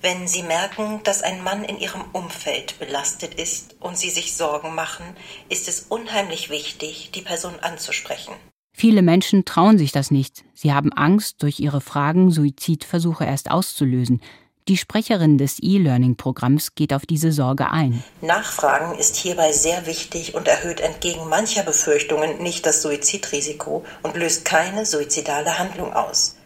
Wenn 0.00 0.28
Sie 0.28 0.44
merken, 0.44 1.00
dass 1.02 1.22
ein 1.22 1.42
Mann 1.42 1.64
in 1.64 1.78
Ihrem 1.78 2.04
Umfeld 2.12 2.78
belastet 2.78 3.34
ist 3.34 3.74
und 3.80 3.98
Sie 3.98 4.10
sich 4.10 4.36
Sorgen 4.36 4.74
machen, 4.74 5.04
ist 5.48 5.68
es 5.68 5.86
unheimlich 5.88 6.50
wichtig, 6.50 7.10
die 7.12 7.22
Person 7.22 7.54
anzusprechen. 7.60 8.34
Viele 8.72 9.02
Menschen 9.02 9.44
trauen 9.44 9.76
sich 9.76 9.90
das 9.90 10.12
nicht. 10.12 10.44
Sie 10.54 10.72
haben 10.72 10.92
Angst, 10.92 11.42
durch 11.42 11.58
ihre 11.58 11.80
Fragen 11.80 12.30
Suizidversuche 12.30 13.24
erst 13.24 13.50
auszulösen. 13.50 14.20
Die 14.68 14.76
Sprecherin 14.76 15.36
des 15.36 15.60
E-Learning-Programms 15.60 16.76
geht 16.76 16.92
auf 16.92 17.04
diese 17.04 17.32
Sorge 17.32 17.72
ein. 17.72 18.04
Nachfragen 18.20 18.96
ist 18.96 19.16
hierbei 19.16 19.50
sehr 19.50 19.86
wichtig 19.86 20.36
und 20.36 20.46
erhöht 20.46 20.80
entgegen 20.80 21.28
mancher 21.28 21.64
Befürchtungen 21.64 22.40
nicht 22.40 22.66
das 22.66 22.82
Suizidrisiko 22.82 23.84
und 24.04 24.14
löst 24.14 24.44
keine 24.44 24.86
suizidale 24.86 25.58
Handlung 25.58 25.92
aus. 25.92 26.37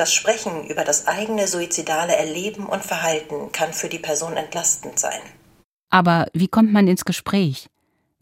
Das 0.00 0.14
Sprechen 0.14 0.64
über 0.64 0.84
das 0.84 1.06
eigene 1.06 1.46
suizidale 1.46 2.16
Erleben 2.16 2.64
und 2.64 2.82
Verhalten 2.82 3.52
kann 3.52 3.74
für 3.74 3.90
die 3.90 3.98
Person 3.98 4.34
entlastend 4.34 4.98
sein. 4.98 5.20
Aber 5.90 6.26
wie 6.32 6.48
kommt 6.48 6.72
man 6.72 6.88
ins 6.88 7.04
Gespräch? 7.04 7.66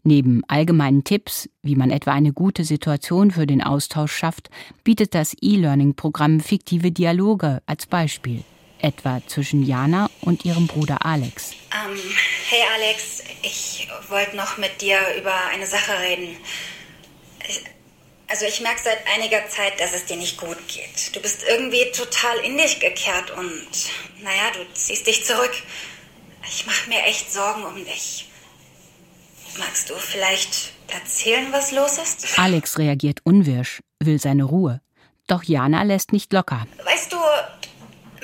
Neben 0.03 0.43
allgemeinen 0.49 1.05
Tipps, 1.05 1.47
wie 1.63 1.77
man 1.77 1.89
etwa 1.89 2.11
eine 2.11 2.33
gute 2.33 2.65
Situation 2.65 3.31
für 3.31 3.47
den 3.47 3.63
Austausch 3.63 4.11
schafft, 4.11 4.49
bietet 4.83 5.15
das 5.15 5.33
E-Learning-Programm 5.39 6.41
fiktive 6.41 6.91
Dialoge 6.91 7.61
als 7.65 7.85
Beispiel, 7.85 8.43
etwa 8.79 9.21
zwischen 9.27 9.63
Jana 9.63 10.09
und 10.19 10.43
ihrem 10.43 10.67
Bruder 10.67 11.05
Alex. 11.05 11.53
Ähm, 11.71 11.97
hey 12.49 12.59
Alex, 12.75 13.23
ich 13.41 13.87
wollte 14.09 14.35
noch 14.35 14.57
mit 14.57 14.81
dir 14.81 14.97
über 15.17 15.33
eine 15.53 15.65
Sache 15.65 15.93
reden. 15.97 16.35
Also 18.29 18.45
ich 18.45 18.61
merke 18.61 18.79
seit 18.83 18.99
einiger 19.15 19.47
Zeit, 19.47 19.79
dass 19.79 19.93
es 19.93 20.05
dir 20.05 20.17
nicht 20.17 20.37
gut 20.39 20.57
geht. 20.67 21.15
Du 21.15 21.19
bist 21.19 21.43
irgendwie 21.49 21.91
total 21.91 22.37
in 22.39 22.57
dich 22.57 22.79
gekehrt 22.79 23.31
und 23.31 23.67
naja, 24.21 24.51
du 24.53 24.71
ziehst 24.73 25.07
dich 25.07 25.25
zurück. 25.25 25.51
Ich 26.47 26.65
mache 26.67 26.89
mir 26.89 27.01
echt 27.03 27.31
Sorgen 27.31 27.63
um 27.65 27.83
dich. 27.85 28.27
Magst 29.57 29.89
du 29.89 29.95
vielleicht 29.95 30.73
erzählen, 30.87 31.51
was 31.51 31.71
los 31.71 31.97
ist? 31.97 32.37
Alex 32.37 32.77
reagiert 32.77 33.19
unwirsch, 33.23 33.81
will 33.99 34.19
seine 34.19 34.43
Ruhe. 34.43 34.81
Doch 35.25 35.43
Jana 35.43 35.83
lässt 35.83 36.13
nicht 36.13 36.31
locker. 36.31 36.67
Weißt 36.83 37.11
du, 37.11 37.17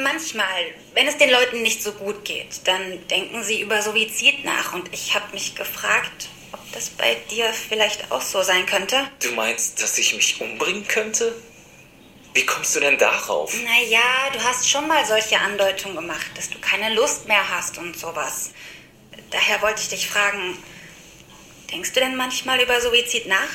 manchmal, 0.01 0.45
wenn 0.93 1.07
es 1.07 1.17
den 1.17 1.31
Leuten 1.31 1.61
nicht 1.61 1.81
so 1.81 1.91
gut 1.93 2.25
geht, 2.25 2.61
dann 2.65 3.07
denken 3.07 3.43
sie 3.43 3.61
über 3.61 3.81
Suizid 3.81 4.45
nach. 4.45 4.73
Und 4.73 4.93
ich 4.93 5.15
habe 5.15 5.33
mich 5.33 5.55
gefragt, 5.55 6.29
das 6.75 6.89
bei 6.89 7.15
dir 7.31 7.51
vielleicht 7.53 8.11
auch 8.11 8.21
so 8.21 8.43
sein 8.43 8.65
könnte? 8.65 9.09
Du 9.21 9.31
meinst, 9.31 9.81
dass 9.81 9.97
ich 9.97 10.13
mich 10.13 10.41
umbringen 10.41 10.87
könnte? 10.87 11.33
Wie 12.33 12.45
kommst 12.45 12.75
du 12.75 12.81
denn 12.81 12.97
darauf? 12.97 13.55
Naja, 13.63 14.29
du 14.33 14.43
hast 14.43 14.69
schon 14.69 14.87
mal 14.87 15.05
solche 15.05 15.39
Andeutungen 15.39 15.95
gemacht, 15.95 16.27
dass 16.35 16.49
du 16.49 16.59
keine 16.59 16.93
Lust 16.93 17.27
mehr 17.27 17.49
hast 17.49 17.77
und 17.77 17.97
sowas. 17.97 18.51
Daher 19.31 19.61
wollte 19.61 19.81
ich 19.81 19.87
dich 19.87 20.07
fragen, 20.07 20.57
denkst 21.71 21.93
du 21.93 22.01
denn 22.01 22.17
manchmal 22.17 22.61
über 22.61 22.81
Suizid 22.81 23.25
nach? 23.27 23.47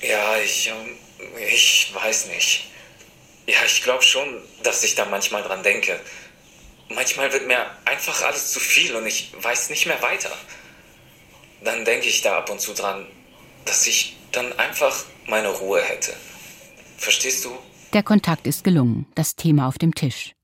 Ja, 0.00 0.38
ich, 0.38 0.68
ähm, 0.68 0.96
ich 1.38 1.90
weiß 1.92 2.26
nicht. 2.28 2.70
Ja, 3.46 3.58
ich 3.66 3.82
glaube 3.82 4.02
schon, 4.02 4.42
dass 4.62 4.82
ich 4.82 4.94
da 4.94 5.04
manchmal 5.04 5.42
dran 5.42 5.62
denke. 5.62 6.00
Manchmal 6.88 7.30
wird 7.32 7.46
mir 7.46 7.66
einfach 7.84 8.22
alles 8.22 8.52
zu 8.52 8.58
viel 8.58 8.96
und 8.96 9.06
ich 9.06 9.32
weiß 9.34 9.68
nicht 9.68 9.84
mehr 9.84 10.00
weiter. 10.00 10.34
Dann 11.64 11.84
denke 11.84 12.08
ich 12.08 12.22
da 12.22 12.38
ab 12.38 12.50
und 12.50 12.60
zu 12.60 12.72
dran, 12.72 13.06
dass 13.64 13.86
ich 13.86 14.16
dann 14.32 14.52
einfach 14.58 15.04
meine 15.28 15.48
Ruhe 15.48 15.80
hätte. 15.80 16.12
Verstehst 16.96 17.44
du? 17.44 17.50
Der 17.92 18.02
Kontakt 18.02 18.46
ist 18.46 18.64
gelungen, 18.64 19.06
das 19.14 19.36
Thema 19.36 19.66
auf 19.66 19.78
dem 19.78 19.94
Tisch. 19.94 20.34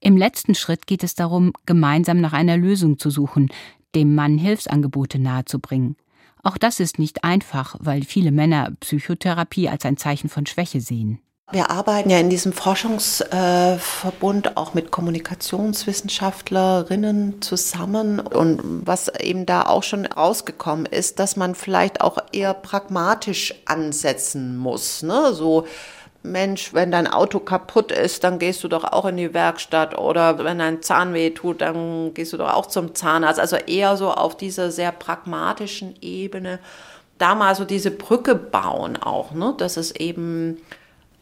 Im 0.00 0.16
letzten 0.16 0.54
Schritt 0.54 0.86
geht 0.86 1.02
es 1.02 1.14
darum, 1.14 1.52
gemeinsam 1.66 2.20
nach 2.20 2.32
einer 2.32 2.56
Lösung 2.56 2.98
zu 2.98 3.10
suchen, 3.10 3.50
dem 3.94 4.14
Mann 4.14 4.38
Hilfsangebote 4.38 5.18
nahezubringen. 5.18 5.96
Auch 6.42 6.58
das 6.58 6.80
ist 6.80 6.98
nicht 6.98 7.24
einfach, 7.24 7.76
weil 7.80 8.02
viele 8.04 8.30
Männer 8.30 8.72
Psychotherapie 8.80 9.68
als 9.68 9.84
ein 9.84 9.96
Zeichen 9.96 10.28
von 10.28 10.46
Schwäche 10.46 10.80
sehen. 10.80 11.20
Wir 11.52 11.70
arbeiten 11.70 12.10
ja 12.10 12.18
in 12.18 12.28
diesem 12.28 12.52
Forschungsverbund 12.52 14.56
auch 14.56 14.74
mit 14.74 14.90
Kommunikationswissenschaftlerinnen 14.90 17.40
zusammen. 17.40 18.18
Und 18.18 18.84
was 18.84 19.06
eben 19.20 19.46
da 19.46 19.62
auch 19.62 19.84
schon 19.84 20.06
rausgekommen 20.06 20.86
ist, 20.86 21.20
dass 21.20 21.36
man 21.36 21.54
vielleicht 21.54 22.00
auch 22.00 22.18
eher 22.32 22.52
pragmatisch 22.52 23.54
ansetzen 23.64 24.56
muss. 24.56 25.04
Ne? 25.04 25.32
So, 25.34 25.68
Mensch, 26.24 26.74
wenn 26.74 26.90
dein 26.90 27.06
Auto 27.06 27.38
kaputt 27.38 27.92
ist, 27.92 28.24
dann 28.24 28.40
gehst 28.40 28.64
du 28.64 28.68
doch 28.68 28.82
auch 28.82 29.04
in 29.04 29.16
die 29.16 29.32
Werkstatt. 29.32 29.96
Oder 29.96 30.42
wenn 30.42 30.58
dein 30.58 30.82
Zahn 30.82 31.14
weh 31.14 31.30
tut, 31.30 31.60
dann 31.60 32.12
gehst 32.12 32.32
du 32.32 32.38
doch 32.38 32.52
auch 32.52 32.66
zum 32.66 32.96
Zahnarzt. 32.96 33.38
Also 33.38 33.54
eher 33.54 33.96
so 33.96 34.10
auf 34.10 34.36
dieser 34.36 34.72
sehr 34.72 34.90
pragmatischen 34.90 35.94
Ebene. 36.00 36.58
Da 37.18 37.36
mal 37.36 37.54
so 37.54 37.64
diese 37.64 37.92
Brücke 37.92 38.34
bauen 38.34 39.00
auch, 39.00 39.30
ne? 39.30 39.54
dass 39.56 39.76
es 39.76 39.92
eben 39.92 40.60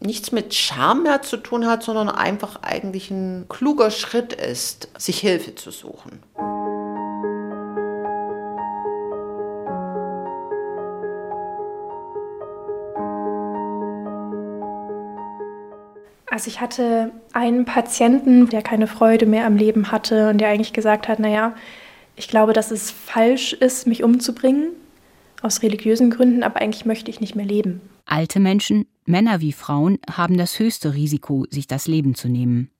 nichts 0.05 0.33
mit 0.33 0.55
Scham 0.55 1.03
mehr 1.03 1.23
zu 1.23 1.37
tun 1.37 1.67
hat, 1.67 1.83
sondern 1.83 2.09
einfach 2.09 2.63
eigentlich 2.63 3.11
ein 3.11 3.47
kluger 3.49 3.91
Schritt 3.91 4.33
ist, 4.33 4.89
sich 4.99 5.19
Hilfe 5.19 5.55
zu 5.55 5.71
suchen. 5.71 6.21
Also 16.31 16.49
ich 16.49 16.61
hatte 16.61 17.13
einen 17.33 17.65
Patienten, 17.65 18.49
der 18.49 18.61
keine 18.61 18.89
Freude 18.89 19.25
mehr 19.25 19.47
am 19.47 19.57
Leben 19.57 19.93
hatte 19.93 20.31
und 20.31 20.39
der 20.39 20.49
eigentlich 20.49 20.73
gesagt 20.73 21.07
hat, 21.07 21.21
naja, 21.21 21.55
ich 22.17 22.27
glaube, 22.27 22.53
dass 22.53 22.73
es 22.73 22.91
falsch 22.91 23.53
ist, 23.53 23.87
mich 23.87 24.03
umzubringen, 24.03 24.71
aus 25.43 25.63
religiösen 25.63 26.11
Gründen, 26.11 26.43
aber 26.43 26.61
eigentlich 26.61 26.87
möchte 26.87 27.09
ich 27.09 27.21
nicht 27.21 27.37
mehr 27.37 27.47
leben. 27.47 27.81
Alte 28.07 28.41
Menschen, 28.41 28.87
Männer 29.07 29.41
wie 29.41 29.53
Frauen, 29.53 29.99
haben 30.11 30.37
das 30.37 30.59
höchste 30.59 30.95
Risiko, 30.95 31.47
sich 31.51 31.67
das 31.67 31.87
Leben 31.87 32.15
zu 32.15 32.29
nehmen. 32.29 32.71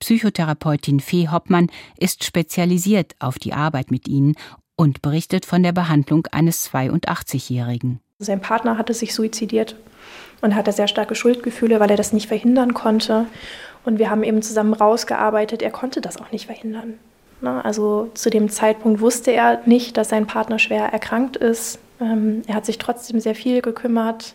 Psychotherapeutin 0.00 1.00
Fee 1.00 1.28
Hoppmann 1.28 1.70
ist 1.98 2.24
spezialisiert 2.24 3.14
auf 3.20 3.38
die 3.38 3.52
Arbeit 3.52 3.90
mit 3.90 4.08
ihnen 4.08 4.34
und 4.76 5.02
berichtet 5.02 5.46
von 5.46 5.62
der 5.62 5.72
Behandlung 5.72 6.26
eines 6.32 6.70
82-Jährigen. 6.70 8.00
Sein 8.18 8.40
Partner 8.40 8.78
hatte 8.78 8.94
sich 8.94 9.14
suizidiert 9.14 9.76
und 10.40 10.54
hatte 10.54 10.72
sehr 10.72 10.88
starke 10.88 11.14
Schuldgefühle, 11.14 11.80
weil 11.80 11.90
er 11.90 11.96
das 11.96 12.12
nicht 12.12 12.28
verhindern 12.28 12.74
konnte. 12.74 13.26
Und 13.84 13.98
wir 13.98 14.10
haben 14.10 14.24
eben 14.24 14.42
zusammen 14.42 14.74
rausgearbeitet, 14.74 15.62
er 15.62 15.70
konnte 15.70 16.00
das 16.00 16.20
auch 16.20 16.32
nicht 16.32 16.46
verhindern. 16.46 16.94
Ne? 17.40 17.64
Also 17.64 18.10
zu 18.14 18.30
dem 18.30 18.48
Zeitpunkt 18.48 19.00
wusste 19.00 19.30
er 19.32 19.60
nicht, 19.66 19.96
dass 19.96 20.08
sein 20.08 20.26
Partner 20.26 20.58
schwer 20.58 20.86
erkrankt 20.86 21.36
ist. 21.36 21.78
Ähm, 22.00 22.42
er 22.46 22.54
hat 22.54 22.66
sich 22.66 22.78
trotzdem 22.78 23.20
sehr 23.20 23.34
viel 23.34 23.62
gekümmert. 23.62 24.34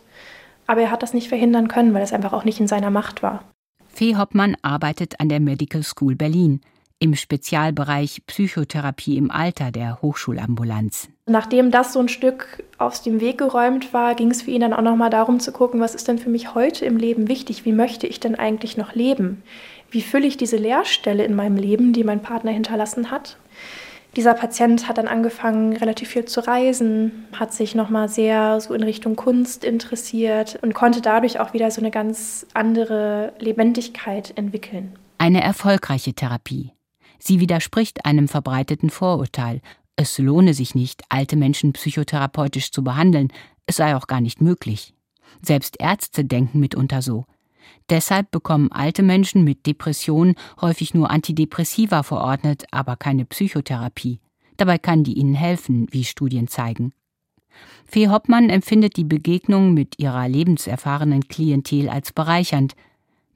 Aber 0.69 0.81
er 0.81 0.91
hat 0.91 1.01
das 1.01 1.15
nicht 1.15 1.29
verhindern 1.29 1.67
können, 1.67 1.95
weil 1.95 2.03
es 2.03 2.13
einfach 2.13 2.31
auch 2.31 2.43
nicht 2.43 2.59
in 2.59 2.67
seiner 2.67 2.91
Macht 2.91 3.23
war. 3.23 3.43
Fee 3.88 4.15
Hoppmann 4.15 4.55
arbeitet 4.61 5.19
an 5.19 5.27
der 5.27 5.39
Medical 5.39 5.81
School 5.81 6.15
Berlin 6.15 6.61
im 7.00 7.15
Spezialbereich 7.15 8.22
Psychotherapie 8.27 9.17
im 9.17 9.31
Alter 9.31 9.72
der 9.72 10.00
Hochschulambulanz. 10.03 11.09
Nachdem 11.25 11.72
das 11.72 11.94
so 11.94 12.00
ein 12.00 12.07
Stück 12.07 12.63
aus 12.77 13.01
dem 13.01 13.20
Weg 13.20 13.39
geräumt 13.39 13.94
war, 13.96 14.13
ging 14.13 14.29
es 14.29 14.44
für 14.44 14.51
ihn 14.51 14.61
dann 14.61 14.74
auch 14.74 14.83
nochmal 14.83 15.09
darum 15.09 15.39
zu 15.39 15.51
gucken, 15.51 15.79
was 15.79 15.96
ist 15.96 16.07
denn 16.07 16.20
für 16.20 16.29
mich 16.29 16.53
heute 16.53 16.85
im 16.85 16.98
Leben 16.98 17.27
wichtig? 17.27 17.65
Wie 17.65 17.72
möchte 17.72 18.05
ich 18.05 18.20
denn 18.20 18.35
eigentlich 18.35 18.77
noch 18.77 18.94
leben? 18.94 19.41
Wie 19.89 20.03
fülle 20.03 20.27
ich 20.27 20.37
diese 20.37 20.57
Leerstelle 20.57 21.25
in 21.25 21.35
meinem 21.35 21.57
Leben, 21.57 21.94
die 21.94 22.03
mein 22.03 22.22
Partner 22.22 22.51
hinterlassen 22.51 23.09
hat? 23.09 23.37
Dieser 24.15 24.33
Patient 24.33 24.87
hat 24.87 24.98
dann 24.98 25.07
angefangen, 25.07 25.77
relativ 25.77 26.09
viel 26.09 26.25
zu 26.25 26.45
reisen, 26.45 27.27
hat 27.31 27.53
sich 27.53 27.75
nochmal 27.75 28.09
sehr 28.09 28.59
so 28.59 28.74
in 28.74 28.81
Richtung 28.83 29.15
Kunst 29.15 29.63
interessiert 29.63 30.57
und 30.61 30.74
konnte 30.74 31.01
dadurch 31.01 31.39
auch 31.39 31.53
wieder 31.53 31.69
so 31.69 31.79
eine 31.79 31.91
ganz 31.91 32.48
andere 32.53 33.33
Lebendigkeit 33.39 34.35
entwickeln. 34.35 34.98
Eine 35.19 35.41
erfolgreiche 35.41 36.13
Therapie. 36.13 36.72
Sie 37.19 37.39
widerspricht 37.39 38.05
einem 38.05 38.27
verbreiteten 38.27 38.89
Vorurteil. 38.89 39.61
Es 39.95 40.17
lohne 40.17 40.53
sich 40.53 40.74
nicht, 40.74 41.03
alte 41.09 41.35
Menschen 41.35 41.74
psychotherapeutisch 41.74 42.72
zu 42.72 42.83
behandeln, 42.83 43.27
es 43.67 43.75
sei 43.75 43.95
auch 43.95 44.07
gar 44.07 44.22
nicht 44.22 44.41
möglich. 44.41 44.95
Selbst 45.43 45.75
Ärzte 45.79 46.25
denken 46.25 46.59
mitunter 46.59 47.01
so. 47.01 47.25
Deshalb 47.90 48.32
bekommen 48.32 48.72
alte 48.72 49.03
Menschen 49.03 49.44
mit 49.44 49.66
Depressionen 49.66 50.36
häufig 50.62 50.94
nur 50.94 51.10
Antidepressiva 51.10 52.03
verordnet, 52.03 52.66
aber 52.72 52.96
keine 52.96 53.25
Psychotherapie. 53.25 54.20
Dabei 54.58 54.77
kann 54.77 55.03
die 55.03 55.14
ihnen 55.14 55.36
helfen, 55.36 55.88
wie 55.92 56.03
Studien 56.03 56.48
zeigen. 56.48 56.94
Fee 57.86 58.10
Hoppmann 58.10 58.50
empfindet 58.50 58.98
die 58.98 59.03
Begegnung 59.03 59.74
mit 59.74 60.00
ihrer 60.00 60.27
lebenserfahrenen 60.27 61.27
Klientel 61.27 61.90
als 61.90 62.14
bereichernd. 62.14 62.75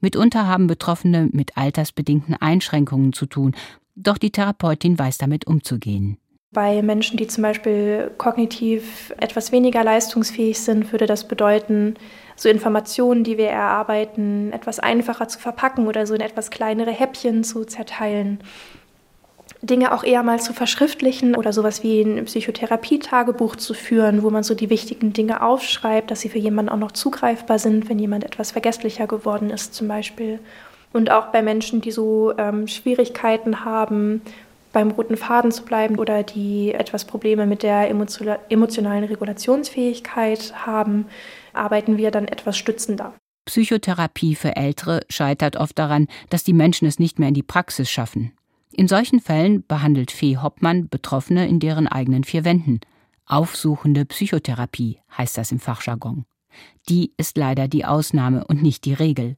Mitunter 0.00 0.46
haben 0.46 0.66
Betroffene 0.66 1.28
mit 1.32 1.56
altersbedingten 1.56 2.34
Einschränkungen 2.34 3.12
zu 3.12 3.26
tun, 3.26 3.54
doch 3.96 4.18
die 4.18 4.30
Therapeutin 4.30 4.98
weiß 4.98 5.18
damit 5.18 5.46
umzugehen. 5.46 6.18
Bei 6.52 6.82
Menschen, 6.82 7.16
die 7.16 7.26
zum 7.26 7.42
Beispiel 7.42 8.12
kognitiv 8.16 9.12
etwas 9.18 9.50
weniger 9.50 9.82
leistungsfähig 9.82 10.60
sind, 10.60 10.92
würde 10.92 11.06
das 11.06 11.26
bedeuten, 11.26 11.94
so 12.36 12.48
Informationen, 12.48 13.24
die 13.24 13.38
wir 13.38 13.48
erarbeiten, 13.48 14.52
etwas 14.52 14.78
einfacher 14.78 15.28
zu 15.28 15.38
verpacken 15.38 15.86
oder 15.86 16.06
so 16.06 16.14
in 16.14 16.20
etwas 16.20 16.50
kleinere 16.50 16.90
Häppchen 16.90 17.44
zu 17.44 17.64
zerteilen. 17.64 18.40
Dinge 19.62 19.92
auch 19.92 20.04
eher 20.04 20.22
mal 20.22 20.40
zu 20.40 20.52
verschriftlichen 20.52 21.34
oder 21.34 21.52
sowas 21.52 21.82
wie 21.82 22.02
ein 22.02 22.24
Psychotherapietagebuch 22.24 23.56
zu 23.56 23.72
führen, 23.72 24.22
wo 24.22 24.30
man 24.30 24.42
so 24.42 24.54
die 24.54 24.70
wichtigen 24.70 25.12
Dinge 25.12 25.42
aufschreibt, 25.42 26.10
dass 26.10 26.20
sie 26.20 26.28
für 26.28 26.38
jemanden 26.38 26.70
auch 26.70 26.78
noch 26.78 26.92
zugreifbar 26.92 27.58
sind, 27.58 27.88
wenn 27.88 27.98
jemand 27.98 28.24
etwas 28.24 28.52
vergesslicher 28.52 29.06
geworden 29.06 29.50
ist 29.50 29.74
zum 29.74 29.88
Beispiel. 29.88 30.38
Und 30.92 31.10
auch 31.10 31.26
bei 31.26 31.42
Menschen, 31.42 31.80
die 31.80 31.90
so 31.90 32.34
ähm, 32.36 32.68
Schwierigkeiten 32.68 33.64
haben, 33.64 34.22
beim 34.72 34.90
roten 34.90 35.16
Faden 35.16 35.50
zu 35.50 35.64
bleiben 35.64 35.98
oder 35.98 36.22
die 36.22 36.72
etwas 36.74 37.04
Probleme 37.04 37.46
mit 37.46 37.62
der 37.62 37.88
emotionalen 37.88 39.04
Regulationsfähigkeit 39.04 40.52
haben, 40.66 41.06
arbeiten 41.54 41.96
wir 41.96 42.10
dann 42.10 42.26
etwas 42.26 42.56
stützender. 42.56 43.14
Psychotherapie 43.46 44.34
für 44.34 44.56
Ältere 44.56 45.00
scheitert 45.08 45.56
oft 45.56 45.78
daran, 45.78 46.06
dass 46.30 46.44
die 46.44 46.52
Menschen 46.52 46.86
es 46.86 46.98
nicht 46.98 47.18
mehr 47.18 47.28
in 47.28 47.34
die 47.34 47.42
Praxis 47.42 47.90
schaffen. 47.90 48.32
In 48.72 48.88
solchen 48.88 49.20
Fällen 49.20 49.64
behandelt 49.66 50.10
Fee 50.10 50.38
Hoppmann 50.38 50.88
Betroffene 50.88 51.46
in 51.46 51.60
deren 51.60 51.86
eigenen 51.86 52.24
vier 52.24 52.44
Wänden. 52.44 52.80
Aufsuchende 53.26 54.04
Psychotherapie 54.04 54.98
heißt 55.16 55.38
das 55.38 55.52
im 55.52 55.60
Fachjargon. 55.60 56.24
Die 56.88 57.12
ist 57.16 57.36
leider 57.36 57.68
die 57.68 57.84
Ausnahme 57.84 58.44
und 58.46 58.62
nicht 58.62 58.84
die 58.84 58.94
Regel. 58.94 59.36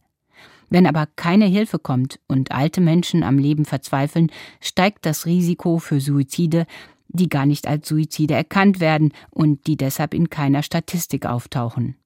Wenn 0.68 0.86
aber 0.86 1.06
keine 1.16 1.46
Hilfe 1.46 1.78
kommt 1.78 2.18
und 2.26 2.50
alte 2.50 2.80
Menschen 2.80 3.22
am 3.22 3.38
Leben 3.38 3.64
verzweifeln, 3.64 4.30
steigt 4.60 5.06
das 5.06 5.26
Risiko 5.26 5.78
für 5.78 6.00
Suizide, 6.00 6.66
die 7.08 7.28
gar 7.28 7.46
nicht 7.46 7.68
als 7.68 7.88
Suizide 7.88 8.34
erkannt 8.34 8.80
werden 8.80 9.12
und 9.30 9.66
die 9.66 9.76
deshalb 9.76 10.12
in 10.12 10.28
keiner 10.30 10.62
Statistik 10.62 11.26
auftauchen. 11.26 11.96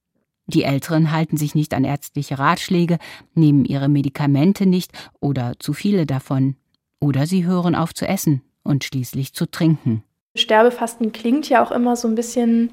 Die 0.53 0.63
Älteren 0.63 1.11
halten 1.11 1.37
sich 1.37 1.55
nicht 1.55 1.73
an 1.73 1.85
ärztliche 1.85 2.37
Ratschläge, 2.37 2.97
nehmen 3.33 3.63
ihre 3.63 3.87
Medikamente 3.87 4.65
nicht 4.65 4.91
oder 5.21 5.53
zu 5.59 5.71
viele 5.71 6.05
davon. 6.05 6.57
Oder 6.99 7.25
sie 7.25 7.45
hören 7.45 7.73
auf 7.73 7.93
zu 7.93 8.05
essen 8.05 8.41
und 8.63 8.83
schließlich 8.83 9.33
zu 9.33 9.49
trinken. 9.49 10.03
Sterbefasten 10.35 11.13
klingt 11.13 11.47
ja 11.47 11.63
auch 11.63 11.71
immer 11.71 11.95
so 11.95 12.07
ein 12.07 12.15
bisschen 12.15 12.71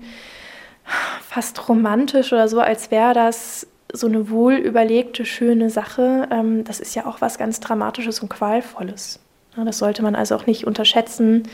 fast 1.20 1.68
romantisch 1.68 2.32
oder 2.32 2.48
so, 2.48 2.60
als 2.60 2.90
wäre 2.90 3.14
das 3.14 3.66
so 3.92 4.08
eine 4.08 4.28
wohl 4.28 4.54
überlegte, 4.54 5.24
schöne 5.24 5.70
Sache, 5.70 6.28
ähm, 6.30 6.64
das 6.64 6.80
ist 6.80 6.94
ja 6.94 7.06
auch 7.06 7.20
was 7.20 7.38
ganz 7.38 7.60
Dramatisches 7.60 8.20
und 8.20 8.28
Qualvolles. 8.28 9.20
das 9.56 9.78
sollte 9.78 10.02
man 10.02 10.14
also 10.14 10.34
auch 10.34 10.46
nicht 10.46 10.66
unterschätzen, 10.66 11.44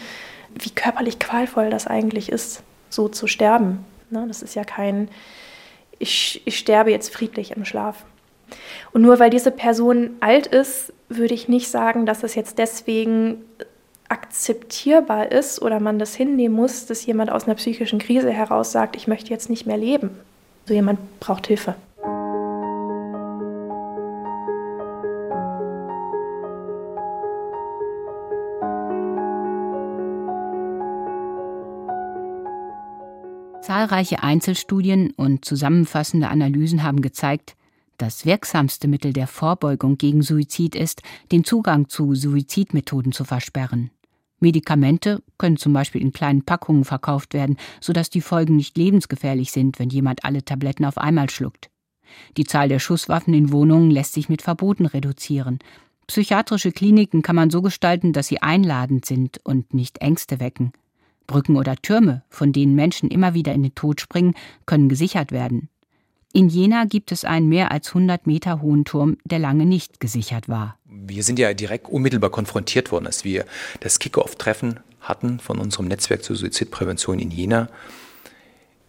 wie 0.55 0.71
körperlich 0.71 1.19
qualvoll 1.19 1.71
das 1.71 1.87
eigentlich 1.87 2.31
ist, 2.31 2.63
so 2.89 3.09
zu 3.09 3.27
sterben. 3.27 3.85
das 4.11 4.43
ist 4.43 4.55
ja 4.55 4.65
kein, 4.65 5.09
ich, 6.05 6.43
ich 6.45 6.59
sterbe 6.59 6.91
jetzt 6.91 7.13
friedlich 7.13 7.51
im 7.57 7.65
Schlaf. 7.65 8.05
Und 8.93 9.03
nur 9.03 9.19
weil 9.19 9.31
diese 9.31 9.51
Person 9.51 10.11
alt 10.21 10.47
ist, 10.47 10.93
würde 11.09 11.35
ich 11.35 11.49
nicht 11.49 11.69
sagen, 11.69 12.07
dass 12.07 12.23
es 12.23 12.35
jetzt 12.35 12.59
deswegen 12.59 13.43
akzeptierbar 14.09 15.33
ist 15.33 15.61
oder 15.63 15.81
man 15.81 15.99
das 15.99 16.15
hinnehmen 16.15 16.55
muss, 16.55 16.87
dass 16.87 17.07
jemand 17.07 17.33
aus 17.33 17.45
einer 17.45 17.55
psychischen 17.55 17.99
Krise 17.99 18.31
heraus 18.31 18.71
sagt, 18.71 18.97
ich 18.97 19.09
möchte 19.09 19.31
jetzt 19.31 19.49
nicht 19.49 19.67
mehr 19.67 19.79
leben. 19.79 20.11
So 20.67 20.75
jemand 20.75 20.99
braucht 21.21 21.47
Hilfe. 21.47 21.75
Zahlreiche 33.75 34.23
Einzelstudien 34.23 35.11
und 35.17 35.45
zusammenfassende 35.45 36.29
Analysen 36.29 36.85
haben 36.85 37.01
gezeigt, 37.01 37.57
das 37.99 38.25
wirksamste 38.25 38.87
Mittel 38.87 39.13
der 39.13 39.27
Vorbeugung 39.27 39.99
gegen 39.99 40.23
Suizid 40.23 40.77
ist, 40.77 41.03
den 41.33 41.43
Zugang 41.43 41.89
zu 41.89 42.15
Suizidmethoden 42.15 43.11
zu 43.11 43.25
versperren. 43.25 43.91
Medikamente 44.39 45.25
können 45.39 45.57
zum 45.57 45.73
Beispiel 45.73 46.03
in 46.03 46.13
kleinen 46.13 46.45
Packungen 46.45 46.85
verkauft 46.85 47.35
werden, 47.35 47.57
sodass 47.81 48.11
die 48.11 48.21
Folgen 48.21 48.55
nicht 48.55 48.79
lebensgefährlich 48.79 49.51
sind, 49.51 49.81
wenn 49.81 49.89
jemand 49.89 50.25
alle 50.25 50.45
Tabletten 50.45 50.85
auf 50.85 50.97
einmal 50.97 51.29
schluckt. 51.29 51.69
Die 52.37 52.45
Zahl 52.45 52.69
der 52.69 52.79
Schusswaffen 52.79 53.35
in 53.35 53.51
Wohnungen 53.51 53.91
lässt 53.91 54.13
sich 54.13 54.29
mit 54.29 54.43
Verboten 54.43 54.87
reduzieren. 54.87 55.59
Psychiatrische 56.07 56.71
Kliniken 56.71 57.23
kann 57.23 57.35
man 57.35 57.51
so 57.51 57.61
gestalten, 57.61 58.13
dass 58.13 58.29
sie 58.29 58.41
einladend 58.41 59.05
sind 59.05 59.41
und 59.43 59.75
nicht 59.75 59.99
Ängste 59.99 60.39
wecken. 60.39 60.73
Brücken 61.27 61.57
oder 61.57 61.77
Türme, 61.77 62.23
von 62.29 62.53
denen 62.53 62.75
Menschen 62.75 63.11
immer 63.11 63.35
wieder 63.35 63.53
in 63.53 63.63
den 63.63 63.75
Tod 63.75 64.01
springen, 64.01 64.35
können 64.67 64.89
gesichert 64.89 65.33
werden. 65.33 65.69
In 66.33 66.49
Jena 66.49 66.85
gibt 66.85 67.13
es 67.13 67.25
einen 67.25 67.49
mehr 67.49 67.71
als 67.71 67.89
100 67.89 68.27
Meter 68.27 68.61
hohen 68.61 68.85
Turm, 68.85 69.19
der 69.25 69.39
lange 69.39 69.67
nicht 69.67 70.01
gesichert 70.01 70.49
war. 70.49 70.77
Wir 70.85 71.23
sind 71.23 71.39
ja 71.39 71.55
direkt 71.55 71.89
unmittelbar 71.89 72.31
konfrontiert 72.31 72.91
worden, 72.91 73.07
als 73.07 73.25
wir 73.25 73.45
das 73.81 74.01
Kick-Off-Treffen 74.01 74.81
hatten 75.01 75.39
von 75.39 75.61
unserem 75.61 75.87
Netzwerk 75.87 76.25
zur 76.25 76.35
Suizidprävention 76.35 77.21
in 77.21 77.31
Jena, 77.31 77.69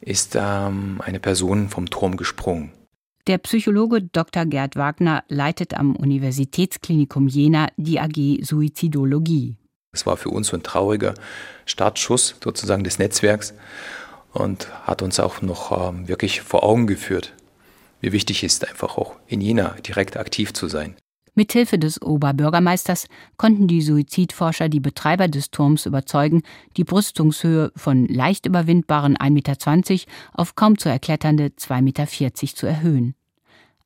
ist 0.01 0.35
ähm, 0.35 1.01
eine 1.03 1.19
Person 1.19 1.69
vom 1.69 1.89
Turm 1.89 2.17
gesprungen. 2.17 2.71
Der 3.27 3.37
Psychologe 3.39 4.03
Dr. 4.03 4.45
Gerd 4.45 4.75
Wagner 4.75 5.23
leitet 5.29 5.73
am 5.73 5.95
Universitätsklinikum 5.95 7.27
Jena 7.27 7.67
die 7.75 7.99
AG 7.99 8.43
Suizidologie. 8.43 9.55
Es 9.95 10.05
war 10.05 10.17
für 10.17 10.29
uns 10.29 10.47
so 10.47 10.57
ein 10.57 10.63
trauriger 10.63 11.15
Startschuss 11.65 12.35
sozusagen 12.43 12.83
des 12.83 12.99
Netzwerks 12.99 13.53
und 14.33 14.67
hat 14.83 15.01
uns 15.01 15.19
auch 15.19 15.41
noch 15.41 15.89
ähm, 15.89 16.07
wirklich 16.07 16.41
vor 16.41 16.63
Augen 16.63 16.85
geführt, 16.85 17.33
wie 18.01 18.11
wichtig 18.11 18.43
es 18.43 18.55
ist, 18.55 18.67
einfach 18.67 18.97
auch 18.97 19.15
in 19.27 19.41
Jena 19.41 19.75
direkt 19.87 20.17
aktiv 20.17 20.53
zu 20.53 20.67
sein. 20.67 20.95
Mithilfe 21.33 21.77
des 21.77 22.01
Oberbürgermeisters 22.01 23.07
konnten 23.37 23.67
die 23.67 23.81
Suizidforscher 23.81 24.69
die 24.69 24.79
Betreiber 24.79 25.27
des 25.27 25.51
Turms 25.51 25.85
überzeugen, 25.85 26.43
die 26.77 26.85
Brüstungshöhe 26.85 27.71
von 27.75 28.07
leicht 28.07 28.45
überwindbaren 28.45 29.17
1,20 29.17 29.29
Meter 29.31 29.55
auf 30.33 30.55
kaum 30.55 30.77
zu 30.77 30.89
erkletternde 30.89 31.47
2,40 31.57 31.81
Meter 31.81 32.07
zu 32.55 32.65
erhöhen. 32.67 33.15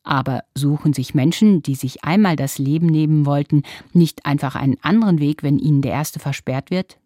Aber 0.03 0.43
suchen 0.55 0.93
sich 0.93 1.13
Menschen, 1.13 1.61
die 1.61 1.75
sich 1.75 2.03
einmal 2.03 2.35
das 2.35 2.57
Leben 2.57 2.87
nehmen 2.87 3.25
wollten, 3.25 3.63
nicht 3.93 4.25
einfach 4.25 4.55
einen 4.55 4.77
anderen 4.81 5.19
Weg, 5.19 5.43
wenn 5.43 5.59
ihnen 5.59 5.81
der 5.81 5.91
erste 5.91 6.19
versperrt 6.19 6.71
wird? 6.71 6.97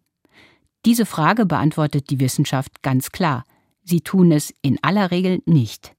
Diese 0.84 1.06
Frage 1.06 1.46
beantwortet 1.46 2.10
die 2.10 2.20
Wissenschaft 2.20 2.82
ganz 2.82 3.10
klar. 3.10 3.44
Sie 3.84 4.00
tun 4.00 4.32
es 4.32 4.52
in 4.62 4.78
aller 4.82 5.10
Regel 5.10 5.40
nicht. 5.46 5.94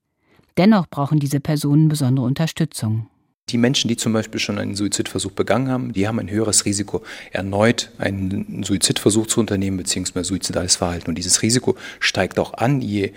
Dennoch 0.58 0.88
brauchen 0.88 1.20
diese 1.20 1.40
Personen 1.40 1.90
besondere 1.90 2.26
Unterstützung. 2.26 3.08
Die 3.50 3.58
Menschen, 3.60 3.90
die 3.90 3.98
zum 3.98 4.12
Beispiel 4.12 4.40
schon 4.40 4.58
einen 4.58 4.76
Suizidversuch 4.76 5.32
begangen 5.32 5.70
haben, 5.70 5.94
die 5.94 6.08
haben 6.08 6.20
ein 6.20 6.32
höheres 6.32 6.66
Risiko, 6.66 7.04
erneut 7.32 7.92
einen 8.00 8.64
Suizidversuch 8.64 9.28
zu 9.28 9.40
unternehmen 9.40 9.78
bzw. 9.78 10.24
suizidales 10.24 10.78
Verhalten. 10.78 11.10
Und 11.10 11.16
dieses 11.16 11.44
Risiko 11.44 11.76
steigt 12.00 12.40
auch 12.40 12.56
an, 12.56 12.82
je 12.82 13.14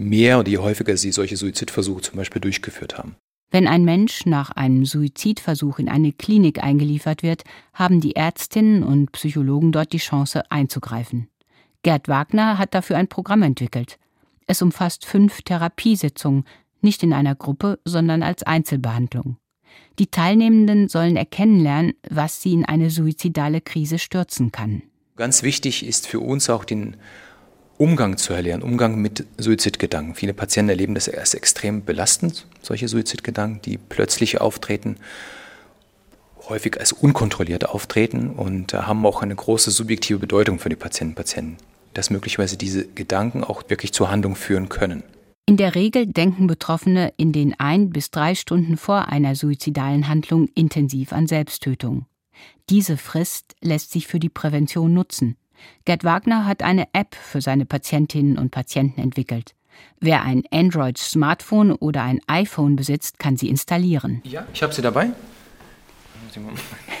mehr 0.00 0.38
und 0.38 0.48
je 0.48 0.58
häufiger 0.58 0.96
sie 0.96 1.12
solche 1.12 1.36
Suizidversuche 1.36 2.02
zum 2.02 2.16
Beispiel 2.16 2.40
durchgeführt 2.40 2.98
haben. 2.98 3.16
Wenn 3.52 3.66
ein 3.66 3.84
Mensch 3.84 4.26
nach 4.26 4.50
einem 4.52 4.84
Suizidversuch 4.84 5.78
in 5.78 5.88
eine 5.88 6.12
Klinik 6.12 6.62
eingeliefert 6.62 7.22
wird, 7.22 7.42
haben 7.74 8.00
die 8.00 8.14
Ärztinnen 8.14 8.82
und 8.84 9.12
Psychologen 9.12 9.72
dort 9.72 9.92
die 9.92 9.98
Chance 9.98 10.50
einzugreifen. 10.50 11.28
Gerd 11.82 12.08
Wagner 12.08 12.58
hat 12.58 12.74
dafür 12.74 12.96
ein 12.96 13.08
Programm 13.08 13.42
entwickelt. 13.42 13.98
Es 14.46 14.62
umfasst 14.62 15.04
fünf 15.04 15.42
Therapiesitzungen, 15.42 16.44
nicht 16.80 17.02
in 17.02 17.12
einer 17.12 17.34
Gruppe, 17.34 17.78
sondern 17.84 18.22
als 18.22 18.42
Einzelbehandlung. 18.42 19.36
Die 19.98 20.06
Teilnehmenden 20.06 20.88
sollen 20.88 21.16
erkennen 21.16 21.60
lernen, 21.60 21.92
was 22.08 22.42
sie 22.42 22.52
in 22.52 22.64
eine 22.64 22.90
suizidale 22.90 23.60
Krise 23.60 23.98
stürzen 23.98 24.52
kann. 24.52 24.82
Ganz 25.16 25.42
wichtig 25.42 25.84
ist 25.84 26.06
für 26.06 26.20
uns 26.20 26.48
auch 26.48 26.64
den 26.64 26.96
Umgang 27.80 28.18
zu 28.18 28.34
erlernen, 28.34 28.62
Umgang 28.62 29.00
mit 29.00 29.26
Suizidgedanken. 29.38 30.14
Viele 30.14 30.34
Patienten 30.34 30.68
erleben 30.68 30.94
das 30.94 31.08
als 31.08 31.32
extrem 31.32 31.82
belastend, 31.82 32.46
solche 32.60 32.88
Suizidgedanken, 32.88 33.62
die 33.62 33.78
plötzlich 33.78 34.38
auftreten, 34.38 34.96
häufig 36.50 36.78
als 36.78 36.92
unkontrolliert 36.92 37.70
auftreten 37.70 38.28
und 38.28 38.74
haben 38.74 39.06
auch 39.06 39.22
eine 39.22 39.34
große 39.34 39.70
subjektive 39.70 40.18
Bedeutung 40.18 40.58
für 40.58 40.68
die 40.68 40.76
Patienten 40.76 41.14
Patienten, 41.14 41.56
dass 41.94 42.10
möglicherweise 42.10 42.58
diese 42.58 42.86
Gedanken 42.86 43.44
auch 43.44 43.62
wirklich 43.68 43.94
zur 43.94 44.10
Handlung 44.10 44.36
führen 44.36 44.68
können. 44.68 45.02
In 45.46 45.56
der 45.56 45.74
Regel 45.74 46.04
denken 46.06 46.48
Betroffene 46.48 47.14
in 47.16 47.32
den 47.32 47.58
ein 47.58 47.88
bis 47.88 48.10
drei 48.10 48.34
Stunden 48.34 48.76
vor 48.76 49.08
einer 49.08 49.34
suizidalen 49.34 50.06
Handlung 50.06 50.48
intensiv 50.54 51.14
an 51.14 51.26
Selbsttötung. 51.26 52.04
Diese 52.68 52.98
Frist 52.98 53.54
lässt 53.62 53.90
sich 53.90 54.06
für 54.06 54.20
die 54.20 54.28
Prävention 54.28 54.92
nutzen. 54.92 55.36
Gerd 55.84 56.04
Wagner 56.04 56.46
hat 56.46 56.62
eine 56.62 56.88
App 56.92 57.14
für 57.14 57.40
seine 57.40 57.66
Patientinnen 57.66 58.38
und 58.38 58.50
Patienten 58.50 59.00
entwickelt. 59.00 59.54
Wer 59.98 60.22
ein 60.22 60.42
Android-Smartphone 60.50 61.72
oder 61.72 62.02
ein 62.02 62.20
iPhone 62.26 62.76
besitzt, 62.76 63.18
kann 63.18 63.36
sie 63.36 63.48
installieren. 63.48 64.22
Ja, 64.24 64.46
ich 64.52 64.62
habe 64.62 64.74
sie 64.74 64.82
dabei. 64.82 65.10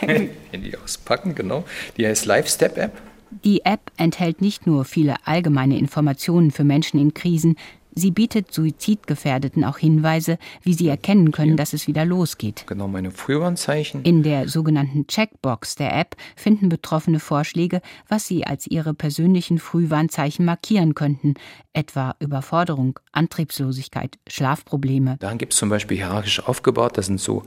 Handy 0.00 0.76
auspacken, 0.76 1.34
genau. 1.34 1.64
Die 1.96 2.06
heißt 2.06 2.26
Live 2.26 2.48
Step 2.48 2.76
App. 2.78 3.00
Die 3.44 3.64
App 3.64 3.92
enthält 3.96 4.40
nicht 4.40 4.66
nur 4.66 4.84
viele 4.84 5.14
allgemeine 5.24 5.78
Informationen 5.78 6.50
für 6.50 6.64
Menschen 6.64 6.98
in 6.98 7.14
Krisen, 7.14 7.56
Sie 7.94 8.10
bietet 8.10 8.52
Suizidgefährdeten 8.52 9.64
auch 9.64 9.78
Hinweise, 9.78 10.38
wie 10.62 10.74
sie 10.74 10.88
erkennen 10.88 11.32
können, 11.32 11.56
dass 11.56 11.72
es 11.72 11.86
wieder 11.86 12.04
losgeht. 12.04 12.64
Genau, 12.66 12.88
meine 12.88 13.10
Frühwarnzeichen. 13.10 14.02
In 14.02 14.22
der 14.22 14.48
sogenannten 14.48 15.06
Checkbox 15.06 15.74
der 15.74 15.98
App 15.98 16.16
finden 16.36 16.68
Betroffene 16.68 17.20
Vorschläge, 17.20 17.80
was 18.08 18.26
sie 18.26 18.46
als 18.46 18.66
ihre 18.66 18.94
persönlichen 18.94 19.58
Frühwarnzeichen 19.58 20.44
markieren 20.44 20.94
könnten, 20.94 21.34
etwa 21.72 22.14
Überforderung, 22.20 22.98
Antriebslosigkeit, 23.12 24.18
Schlafprobleme. 24.28 25.16
Da 25.18 25.34
gibt 25.34 25.52
es 25.52 25.58
zum 25.58 25.68
Beispiel 25.68 25.96
hierarchisch 25.96 26.40
aufgebaut, 26.40 26.96
das 26.96 27.06
sind 27.06 27.20
so 27.20 27.42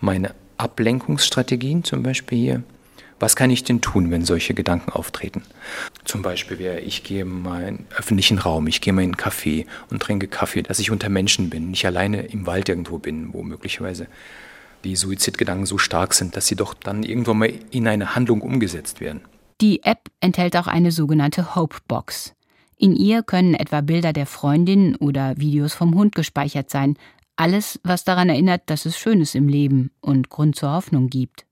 meine 0.00 0.34
Ablenkungsstrategien 0.56 1.84
zum 1.84 2.02
Beispiel 2.02 2.38
hier. 2.38 2.62
Was 3.18 3.34
kann 3.34 3.50
ich 3.50 3.64
denn 3.64 3.80
tun, 3.80 4.10
wenn 4.10 4.24
solche 4.24 4.52
Gedanken 4.52 4.90
auftreten? 4.90 5.42
Zum 6.04 6.20
Beispiel 6.22 6.58
wäre, 6.58 6.80
ich 6.80 7.02
gehe 7.02 7.24
mal 7.24 7.62
in 7.62 7.66
einen 7.66 7.86
öffentlichen 7.96 8.38
Raum, 8.38 8.66
ich 8.66 8.80
gehe 8.80 8.92
mal 8.92 9.02
in 9.02 9.14
einen 9.14 9.16
Café 9.16 9.66
und 9.90 10.02
trinke 10.02 10.28
Kaffee, 10.28 10.62
dass 10.62 10.78
ich 10.78 10.90
unter 10.90 11.08
Menschen 11.08 11.48
bin, 11.48 11.70
nicht 11.70 11.86
alleine 11.86 12.22
im 12.26 12.46
Wald 12.46 12.68
irgendwo 12.68 12.98
bin, 12.98 13.32
wo 13.32 13.42
möglicherweise 13.42 14.06
die 14.84 14.96
Suizidgedanken 14.96 15.66
so 15.66 15.78
stark 15.78 16.12
sind, 16.12 16.36
dass 16.36 16.46
sie 16.46 16.56
doch 16.56 16.74
dann 16.74 17.02
irgendwann 17.02 17.38
mal 17.38 17.52
in 17.70 17.88
eine 17.88 18.14
Handlung 18.14 18.42
umgesetzt 18.42 19.00
werden. 19.00 19.22
Die 19.62 19.82
App 19.82 20.10
enthält 20.20 20.54
auch 20.56 20.66
eine 20.66 20.92
sogenannte 20.92 21.54
Hope 21.54 21.78
Box. 21.88 22.34
In 22.76 22.94
ihr 22.94 23.22
können 23.22 23.54
etwa 23.54 23.80
Bilder 23.80 24.12
der 24.12 24.26
Freundin 24.26 24.96
oder 24.96 25.38
Videos 25.38 25.72
vom 25.72 25.94
Hund 25.94 26.14
gespeichert 26.14 26.68
sein. 26.68 26.98
Alles, 27.36 27.80
was 27.82 28.04
daran 28.04 28.28
erinnert, 28.28 28.64
dass 28.66 28.84
es 28.84 28.98
Schönes 28.98 29.34
im 29.34 29.48
Leben 29.48 29.90
und 30.00 30.28
Grund 30.28 30.56
zur 30.56 30.72
Hoffnung 30.72 31.08
gibt. 31.08 31.45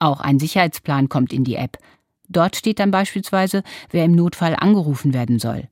Auch 0.00 0.20
ein 0.20 0.38
Sicherheitsplan 0.40 1.08
kommt 1.08 1.32
in 1.32 1.44
die 1.44 1.54
App. 1.54 1.78
Dort 2.28 2.56
steht 2.56 2.78
dann 2.78 2.90
beispielsweise, 2.90 3.62
wer 3.90 4.04
im 4.04 4.12
Notfall 4.12 4.56
angerufen 4.56 5.14
werden 5.14 5.38
soll. 5.38 5.68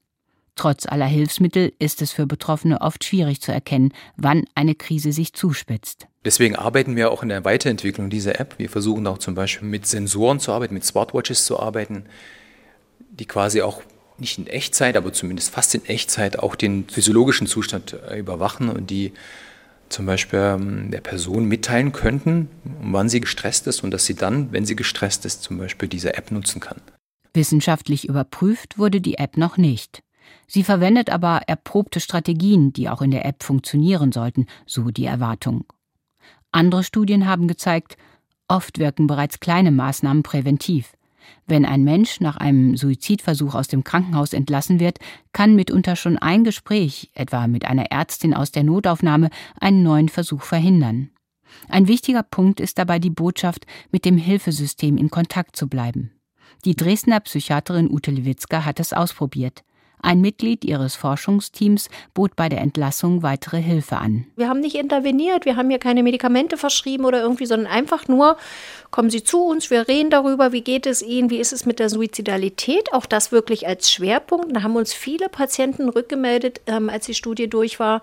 Trotz 0.55 0.87
aller 0.87 1.07
Hilfsmittel 1.07 1.73
ist 1.79 2.03
es 2.03 2.11
für 2.11 2.27
Betroffene 2.27 2.81
oft 2.81 3.05
schwierig 3.05 3.41
zu 3.41 3.53
erkennen, 3.53 3.93
wann 4.17 4.45
eine 4.57 4.75
Krise 4.75 5.13
sich 5.13 5.33
zuspitzt. 5.33 6.09
Deswegen 6.25 6.57
arbeiten 6.57 6.97
wir 6.97 7.13
auch 7.13 7.23
in 7.23 7.29
der 7.29 7.45
Weiterentwicklung 7.45 8.11
dieser 8.11 8.41
App. 8.41 8.59
Wir 8.59 8.69
versuchen 8.69 9.07
auch 9.07 9.19
zum 9.19 9.37
Beispiel 9.37 9.69
mit 9.69 9.87
Sensoren 9.87 10.41
zu 10.41 10.53
arbeiten, 10.53 10.75
mit 10.75 10.85
Smartwatches 10.85 11.45
zu 11.45 11.61
arbeiten, 11.61 12.07
die 13.11 13.25
quasi 13.25 13.63
auch 13.63 13.83
nicht 14.19 14.37
in 14.39 14.49
Echtzeit, 14.49 14.97
aber 14.97 15.13
zumindest 15.13 15.51
fast 15.51 15.77
in 15.77 15.85
Echtzeit 15.87 16.41
auch 16.41 16.57
den 16.57 16.89
physiologischen 16.89 17.47
Zustand 17.47 17.97
äh, 18.11 18.19
überwachen 18.19 18.69
und 18.69 18.91
die 18.91 19.13
zum 19.89 20.07
Beispiel 20.07 20.39
ähm, 20.39 20.91
der 20.91 21.01
Person 21.01 21.45
mitteilen 21.47 21.93
könnten, 21.93 22.49
wann 22.81 23.09
sie 23.09 23.21
gestresst 23.21 23.67
ist 23.67 23.83
und 23.83 23.91
dass 23.91 24.07
sie 24.07 24.15
dann, 24.15 24.53
wenn 24.53 24.65
sie 24.65 24.77
gestresst 24.77 25.25
ist, 25.25 25.43
zum 25.43 25.59
Beispiel 25.59 25.89
diese 25.89 26.15
App 26.15 26.31
nutzen 26.31 26.61
kann. 26.61 26.81
Wissenschaftlich 27.35 28.09
überprüft 28.09 28.79
wurde 28.79 29.01
die 29.01 29.19
App 29.19 29.37
noch 29.37 29.57
nicht. 29.57 30.03
Sie 30.47 30.65
verwendet 30.65 31.11
aber 31.11 31.43
erprobte 31.47 32.01
Strategien, 32.01 32.73
die 32.73 32.89
auch 32.89 33.03
in 33.03 33.11
der 33.11 33.25
App 33.25 33.43
funktionieren 33.43 34.13
sollten, 34.13 34.47
so 34.67 34.91
die 34.91 35.05
Erwartung. 35.05 35.65
Andere 36.53 36.85
Studien 36.85 37.27
haben 37.27 37.49
gezeigt, 37.49 37.97
oft 38.49 38.79
wirken 38.79 39.07
bereits 39.07 39.41
kleine 39.41 39.71
Maßnahmen 39.71 40.23
präventiv. 40.23 40.95
Wenn 41.47 41.65
ein 41.65 41.85
Mensch 41.85 42.21
nach 42.21 42.37
einem 42.37 42.77
Suizidversuch 42.77 43.55
aus 43.55 43.69
dem 43.69 43.85
Krankenhaus 43.85 44.33
entlassen 44.33 44.81
wird, 44.81 44.99
kann 45.33 45.55
mitunter 45.55 45.97
schon 45.97 46.19
ein 46.19 46.45
Gespräch, 46.45 47.11
etwa 47.15 47.47
mit 47.47 47.65
einer 47.65 47.91
Ärztin 47.91 48.35
aus 48.35 48.53
der 48.53 48.65
Notaufnahme, 48.65 49.31
einen 49.61 49.83
neuen 49.83 50.09
Versuch 50.09 50.43
verhindern. 50.43 51.11
Ein 51.69 51.89
wichtiger 51.89 52.23
Punkt 52.23 52.61
ist 52.61 52.79
dabei 52.79 52.99
die 52.99 53.11
Botschaft, 53.11 53.67
mit 53.91 54.05
dem 54.05 54.19
Hilfesystem 54.19 54.97
in 54.97 55.11
Kontakt 55.11 55.57
zu 55.57 55.69
bleiben. 55.69 56.13
Die 56.65 56.77
Dresdner 56.77 57.21
Psychiaterin 57.21 57.91
Ute 57.91 58.11
Lewitzka 58.11 58.65
hat 58.65 58.81
es 58.81 58.93
ausprobiert. 58.93 59.65
Ein 60.01 60.21
Mitglied 60.21 60.65
ihres 60.65 60.97
Forschungsteams 60.97 61.89
bot 62.15 62.37
bei 62.37 62.49
der 62.49 62.61
Entlassung 62.61 63.23
weitere 63.23 63.61
Hilfe 63.61 63.99
an. 63.99 64.27
Wir 64.37 64.49
haben 64.49 64.61
nicht 64.61 64.77
interveniert, 64.77 65.45
wir 65.45 65.57
haben 65.57 65.71
hier 65.71 65.79
keine 65.79 66.03
Medikamente 66.03 66.57
verschrieben 66.57 67.05
oder 67.05 67.21
irgendwie, 67.21 67.47
sondern 67.47 67.71
einfach 67.71 68.09
nur, 68.09 68.37
kommen 68.91 69.11
Sie 69.11 69.23
zu 69.23 69.45
uns, 69.45 69.71
wir 69.71 69.89
reden 69.89 70.11
darüber, 70.11 70.53
wie 70.53 70.63
geht 70.63 70.87
es 70.87 71.03
Ihnen, 71.03 71.31
wie 71.31 71.39
ist 71.39 71.53
es 71.53 71.67
mit 71.67 71.79
der 71.79 71.89
Suizidalität, 71.89 72.93
auch 72.93 73.07
das 73.07 73.33
wirklich 73.33 73.67
als 73.67 73.91
Schwerpunkt. 73.91 74.55
Da 74.55 74.63
haben 74.63 74.77
uns 74.77 74.93
viele 74.93 75.29
Patienten 75.29 75.89
rückgemeldet, 75.89 76.61
ähm, 76.67 76.89
als 76.89 77.07
die 77.07 77.15
Studie 77.15 77.49
durch 77.49 77.81
war 77.81 78.03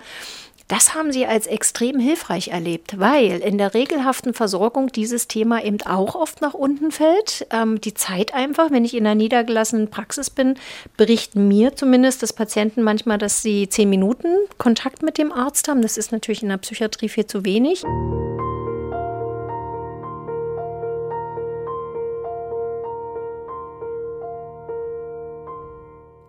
das 0.67 0.95
haben 0.95 1.11
sie 1.11 1.27
als 1.27 1.45
extrem 1.45 1.99
hilfreich 1.99 2.47
erlebt, 2.47 2.99
weil 2.99 3.39
in 3.39 3.59
der 3.59 3.75
regelhaften 3.75 4.33
Versorgung 4.33 4.87
dieses 4.87 5.27
Thema 5.27 5.63
eben 5.63 5.81
auch 5.83 6.15
oft 6.15 6.41
nach 6.41 6.55
unten 6.55 6.91
fällt. 6.91 7.45
Ähm, 7.51 7.79
die 7.79 7.93
Zeit 7.93 8.33
einfach, 8.33 8.71
wenn 8.71 8.83
ich 8.83 8.95
in 8.95 9.05
einer 9.05 9.13
niedergelassenen 9.13 9.91
Praxis 9.91 10.31
bin, 10.31 10.55
berichten 10.97 11.47
mir 11.47 11.75
zumindest 11.75 12.23
das 12.23 12.33
Patienten 12.33 12.81
manchmal, 12.81 13.19
dass 13.19 13.43
sie 13.43 13.69
zehn 13.69 13.91
Minuten 13.91 14.27
Kontakt 14.57 15.03
mit 15.03 15.19
dem 15.19 15.31
Arzt 15.31 15.67
haben. 15.67 15.83
Das 15.83 15.97
ist 15.97 16.11
natürlich 16.11 16.41
in 16.41 16.49
der 16.49 16.57
Psychiatrie 16.57 17.09
viel 17.09 17.27
zu 17.27 17.45
wenig. 17.45 17.83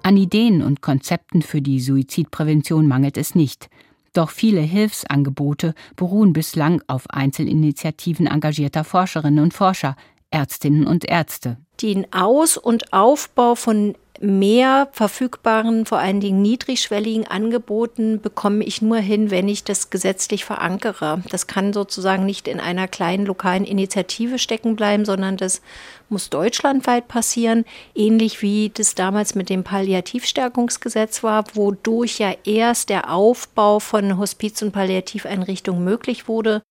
An 0.03 0.17
Ideen 0.17 0.63
und 0.63 0.83
Konzepten 0.83 1.43
für 1.43 1.61
die 1.61 1.81
Suizidprävention 1.81 2.87
mangelt 2.87 3.17
es 3.17 3.35
nicht. 3.35 3.69
Doch 4.17 4.31
viele 4.31 4.63
Hilfsangebote 4.63 5.75
beruhen 5.95 6.33
bislang 6.33 6.83
auf 6.87 7.11
Einzelinitiativen 7.11 8.27
engagierter 8.27 8.83
Forscherinnen 8.83 9.45
und 9.45 9.53
Forscher, 9.53 9.95
Ärztinnen 10.31 10.87
und 10.87 11.05
Ärzte. 11.05 11.59
Den 11.81 12.13
Aus- 12.13 12.57
und 12.57 12.93
Aufbau 12.93 13.55
von 13.55 13.95
mehr 14.21 14.89
verfügbaren, 14.93 15.87
vor 15.87 15.99
allen 15.99 16.21
Dingen 16.21 16.43
niedrigschwelligen 16.43 17.27
Angeboten 17.27 18.21
bekomme 18.21 18.65
ich 18.65 18.83
nur 18.83 18.99
hin, 18.99 19.31
wenn 19.31 19.49
ich 19.49 19.65
das 19.65 19.91
gesetzlich 19.91 20.45
verankere. 20.45 21.23
Das 21.31 21.47
kann 21.47 21.73
sozusagen 21.73 22.25
nicht 22.25 22.49
in 22.49 22.61
einer 22.61 22.89
kleinen 22.89 23.27
lokalen 23.27 23.65
Initiative 23.65 24.39
stecken 24.39 24.77
bleiben, 24.77 25.05
sondern 25.05 25.37
das 25.37 25.61
muss 26.09 26.31
deutschlandweit 26.31 27.09
passieren, 27.09 27.65
ähnlich 27.95 28.43
wie 28.43 28.71
das 28.73 28.95
damals 28.95 29.35
mit 29.35 29.51
dem 29.51 29.65
Palliativstärkungsgesetz 29.65 31.23
war, 31.23 31.45
wodurch 31.55 32.19
ja 32.19 32.33
erst 32.45 32.89
der 32.89 33.13
Aufbau 33.13 33.81
von 33.81 34.19
Hospiz- 34.19 34.63
und 34.63 34.73
Palliativeinrichtungen 34.73 35.85
möglich 35.85 36.29
wurde. 36.29 36.63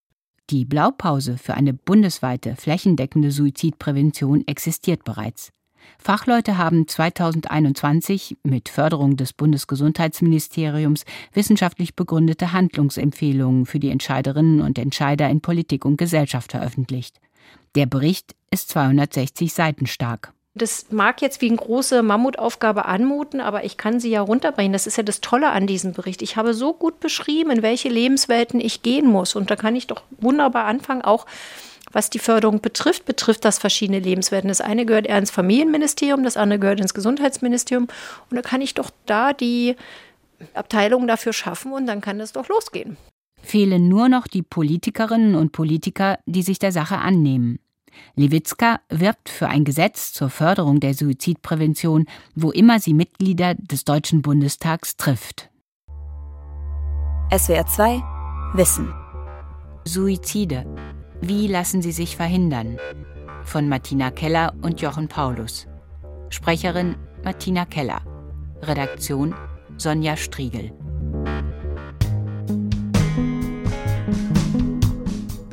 Die 0.52 0.64
Blaupause 0.64 1.40
für 1.40 1.56
eine 1.56 1.74
bundesweite 1.74 2.56
flächendeckende 2.56 3.32
Suizidprävention 3.32 4.44
existiert 4.46 5.04
bereits. 5.04 5.52
Fachleute 5.98 6.60
haben 6.60 6.88
2021 6.88 8.38
mit 8.44 8.70
Förderung 8.70 9.18
des 9.18 9.34
Bundesgesundheitsministeriums 9.34 11.06
wissenschaftlich 11.34 11.96
begründete 11.96 12.54
Handlungsempfehlungen 12.54 13.66
für 13.66 13.80
die 13.80 13.90
Entscheiderinnen 13.90 14.62
und 14.62 14.78
Entscheider 14.78 15.30
in 15.30 15.42
Politik 15.42 15.84
und 15.84 15.98
Gesellschaft 15.98 16.52
veröffentlicht. 16.52 17.20
Der 17.74 17.88
Bericht 17.88 18.36
ist 18.52 18.70
260 18.70 19.52
Seiten 19.52 19.88
stark. 19.88 20.32
Das 20.58 20.86
mag 20.90 21.22
jetzt 21.22 21.42
wie 21.42 21.50
eine 21.50 21.58
große 21.58 22.02
Mammutaufgabe 22.02 22.86
anmuten, 22.86 23.42
aber 23.42 23.66
ich 23.66 23.76
kann 23.76 24.00
sie 24.00 24.10
ja 24.10 24.22
runterbringen. 24.22 24.72
Das 24.72 24.88
ist 24.88 24.96
ja 24.96 25.04
das 25.04 25.20
Tolle 25.20 25.50
an 25.50 25.68
diesem 25.68 25.92
Bericht. 25.92 26.22
Ich 26.22 26.38
habe 26.38 26.54
so 26.54 26.74
gut 26.74 27.02
beschrieben, 27.02 27.52
in 27.52 27.62
welche 27.62 27.90
Lebenswelten 27.90 28.62
ich 28.62 28.82
gehen 28.82 29.06
muss. 29.06 29.36
Und 29.36 29.52
da 29.52 29.58
kann 29.58 29.76
ich 29.76 29.88
doch 29.88 30.04
wunderbar 30.18 30.64
anfangen, 30.64 31.02
auch 31.02 31.26
was 31.92 32.10
die 32.10 32.20
Förderung 32.20 32.62
betrifft, 32.62 33.06
betrifft 33.06 33.44
das 33.44 33.60
verschiedene 33.60 34.00
Lebenswelten. 34.00 34.48
Das 34.48 34.62
eine 34.62 34.86
gehört 34.86 35.08
eher 35.08 35.18
ins 35.18 35.32
Familienministerium, 35.32 36.24
das 36.24 36.38
andere 36.38 36.60
gehört 36.60 36.80
ins 36.80 36.94
Gesundheitsministerium. 36.94 37.88
Und 38.30 38.36
da 38.36 38.42
kann 38.42 38.62
ich 38.62 38.74
doch 38.74 38.92
da 39.06 39.34
die 39.34 39.76
Abteilung 40.54 41.06
dafür 41.06 41.34
schaffen 41.34 41.74
und 41.74 41.86
dann 41.86 42.00
kann 42.00 42.18
das 42.18 42.32
doch 42.32 42.48
losgehen. 42.48 42.96
Fehlen 43.42 43.90
nur 43.90 44.10
noch 44.10 44.28
die 44.28 44.42
Politikerinnen 44.42 45.36
und 45.36 45.52
Politiker, 45.52 46.18
die 46.26 46.44
sich 46.44 46.60
der 46.60 46.72
Sache 46.72 46.98
annehmen. 46.98 47.60
Lewitzka 48.16 48.80
wirbt 48.90 49.30
für 49.30 49.48
ein 49.48 49.64
Gesetz 49.64 50.14
zur 50.14 50.30
Förderung 50.30 50.80
der 50.80 50.94
Suizidprävention, 50.94 52.06
wo 52.36 52.52
immer 52.52 52.80
sie 52.80 52.94
Mitglieder 52.94 53.56
des 53.56 53.84
Deutschen 53.86 54.22
Bundestags 54.22 54.98
trifft. 54.98 55.50
SWR 57.36 57.66
2 57.66 58.04
Wissen 58.54 58.94
Suizide 59.86 60.66
wie 61.22 61.48
lassen 61.48 61.82
sie 61.82 61.92
sich 61.92 62.16
verhindern? 62.16 62.78
Von 63.44 63.70
Martina 63.70 64.12
Keller 64.12 64.54
und 64.62 64.82
Jochen 64.82 65.08
Paulus. 65.08 65.68
Sprecherin 66.30 66.96
Martina 67.24 67.66
Keller. 67.66 68.02
Redaktion 68.62 69.34
Sonja 69.78 70.18
Striegel. 70.18 70.72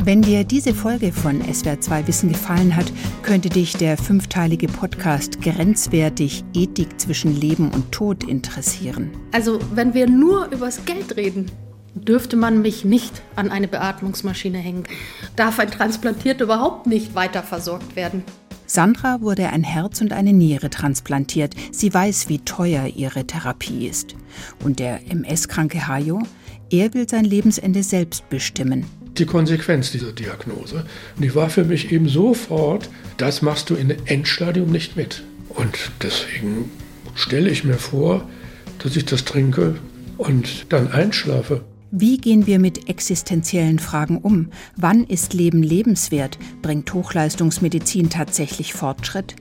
Wenn 0.05 0.21
dir 0.21 0.43
diese 0.43 0.75
Folge 0.75 1.13
von 1.13 1.41
SWR2 1.41 2.09
Wissen 2.09 2.29
gefallen 2.29 2.75
hat, 2.75 2.93
könnte 3.23 3.49
dich 3.49 3.75
der 3.77 3.97
fünfteilige 3.97 4.67
Podcast 4.67 5.41
Grenzwertig 5.41 6.43
Ethik 6.55 7.01
zwischen 7.01 7.41
Leben 7.41 7.71
und 7.71 7.93
Tod 7.93 8.25
interessieren. 8.25 9.13
Also, 9.31 9.61
wenn 9.77 9.95
wir 9.95 10.09
nur 10.09 10.51
übers 10.51 10.85
Geld 10.87 11.17
reden, 11.17 11.53
dürfte 11.95 12.37
man 12.37 12.63
mich 12.63 12.85
nicht 12.85 13.23
an 13.37 13.53
eine 13.53 13.69
Beatmungsmaschine 13.69 14.59
hängen. 14.59 14.89
Darf 15.37 15.61
ein 15.61 15.71
Transplantierter 15.71 16.45
überhaupt 16.45 16.89
nicht 16.89 17.15
weiter 17.15 17.45
versorgt 17.45 17.95
werden. 17.95 18.25
Sandra 18.73 19.21
wurde 19.21 19.51
ein 19.51 19.65
Herz 19.65 20.01
und 20.01 20.15
eine 20.15 20.33
Niere 20.33 20.71
transplantiert. 20.71 21.55
Sie 21.73 21.93
weiß, 21.93 22.31
wie 22.31 22.39
teuer 22.39 22.87
ihre 22.87 23.27
Therapie 23.27 23.87
ist. 23.87 24.17
Und 24.65 24.79
der 24.79 25.11
MS-kranke 25.11 25.89
Hajo, 25.89 26.23
er 26.71 26.95
will 26.95 27.07
sein 27.07 27.27
Lebensende 27.27 27.83
selbst 27.83 28.31
bestimmen. 28.31 28.87
Die 29.19 29.27
Konsequenz 29.27 29.91
dieser 29.91 30.13
Diagnose. 30.13 30.87
Die 31.19 31.35
war 31.35 31.51
für 31.51 31.65
mich 31.65 31.93
eben 31.93 32.09
sofort, 32.09 32.89
das 33.19 33.43
machst 33.43 33.69
du 33.69 33.75
in 33.75 33.91
Endstadium 34.07 34.71
nicht 34.71 34.97
mit. 34.97 35.23
Und 35.51 35.91
deswegen 36.01 36.71
stelle 37.15 37.51
ich 37.51 37.65
mir 37.65 37.77
vor, 37.77 38.27
dass 38.79 38.97
ich 38.97 39.05
das 39.05 39.27
trinke 39.27 39.75
und 40.17 40.73
dann 40.73 40.91
einschlafe. 40.91 41.63
Wie 41.95 42.17
gehen 42.17 42.47
wir 42.47 42.59
mit 42.59 42.89
existenziellen 42.89 43.79
Fragen 43.79 44.17
um? 44.17 44.49
Wann 44.77 45.05
ist 45.05 45.35
Leben 45.35 45.63
lebenswert? 45.63 46.39
Bringt 46.63 46.95
Hochleistungsmedizin 46.95 48.09
tatsächlich 48.09 48.73
Fortschritt? 48.73 49.37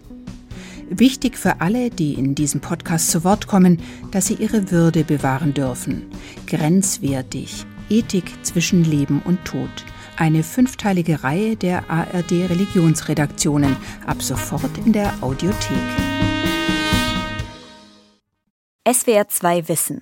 Wichtig 0.89 1.37
für 1.37 1.61
alle, 1.61 1.89
die 1.89 2.15
in 2.15 2.35
diesem 2.35 2.59
Podcast 2.59 3.09
zu 3.09 3.23
Wort 3.23 3.47
kommen, 3.47 3.81
dass 4.11 4.27
sie 4.27 4.33
ihre 4.33 4.69
Würde 4.69 5.05
bewahren 5.05 5.53
dürfen. 5.53 6.07
Grenzwertig. 6.45 7.65
Ethik 7.89 8.29
zwischen 8.43 8.83
Leben 8.83 9.21
und 9.23 9.45
Tod. 9.45 9.69
Eine 10.17 10.43
fünfteilige 10.43 11.23
Reihe 11.23 11.55
der 11.55 11.89
ARD 11.89 12.33
Religionsredaktionen. 12.33 13.77
Ab 14.05 14.21
sofort 14.21 14.77
in 14.85 14.91
der 14.91 15.13
Audiothek. 15.21 15.77
SWR 18.85 19.29
2 19.29 19.69
Wissen 19.69 20.01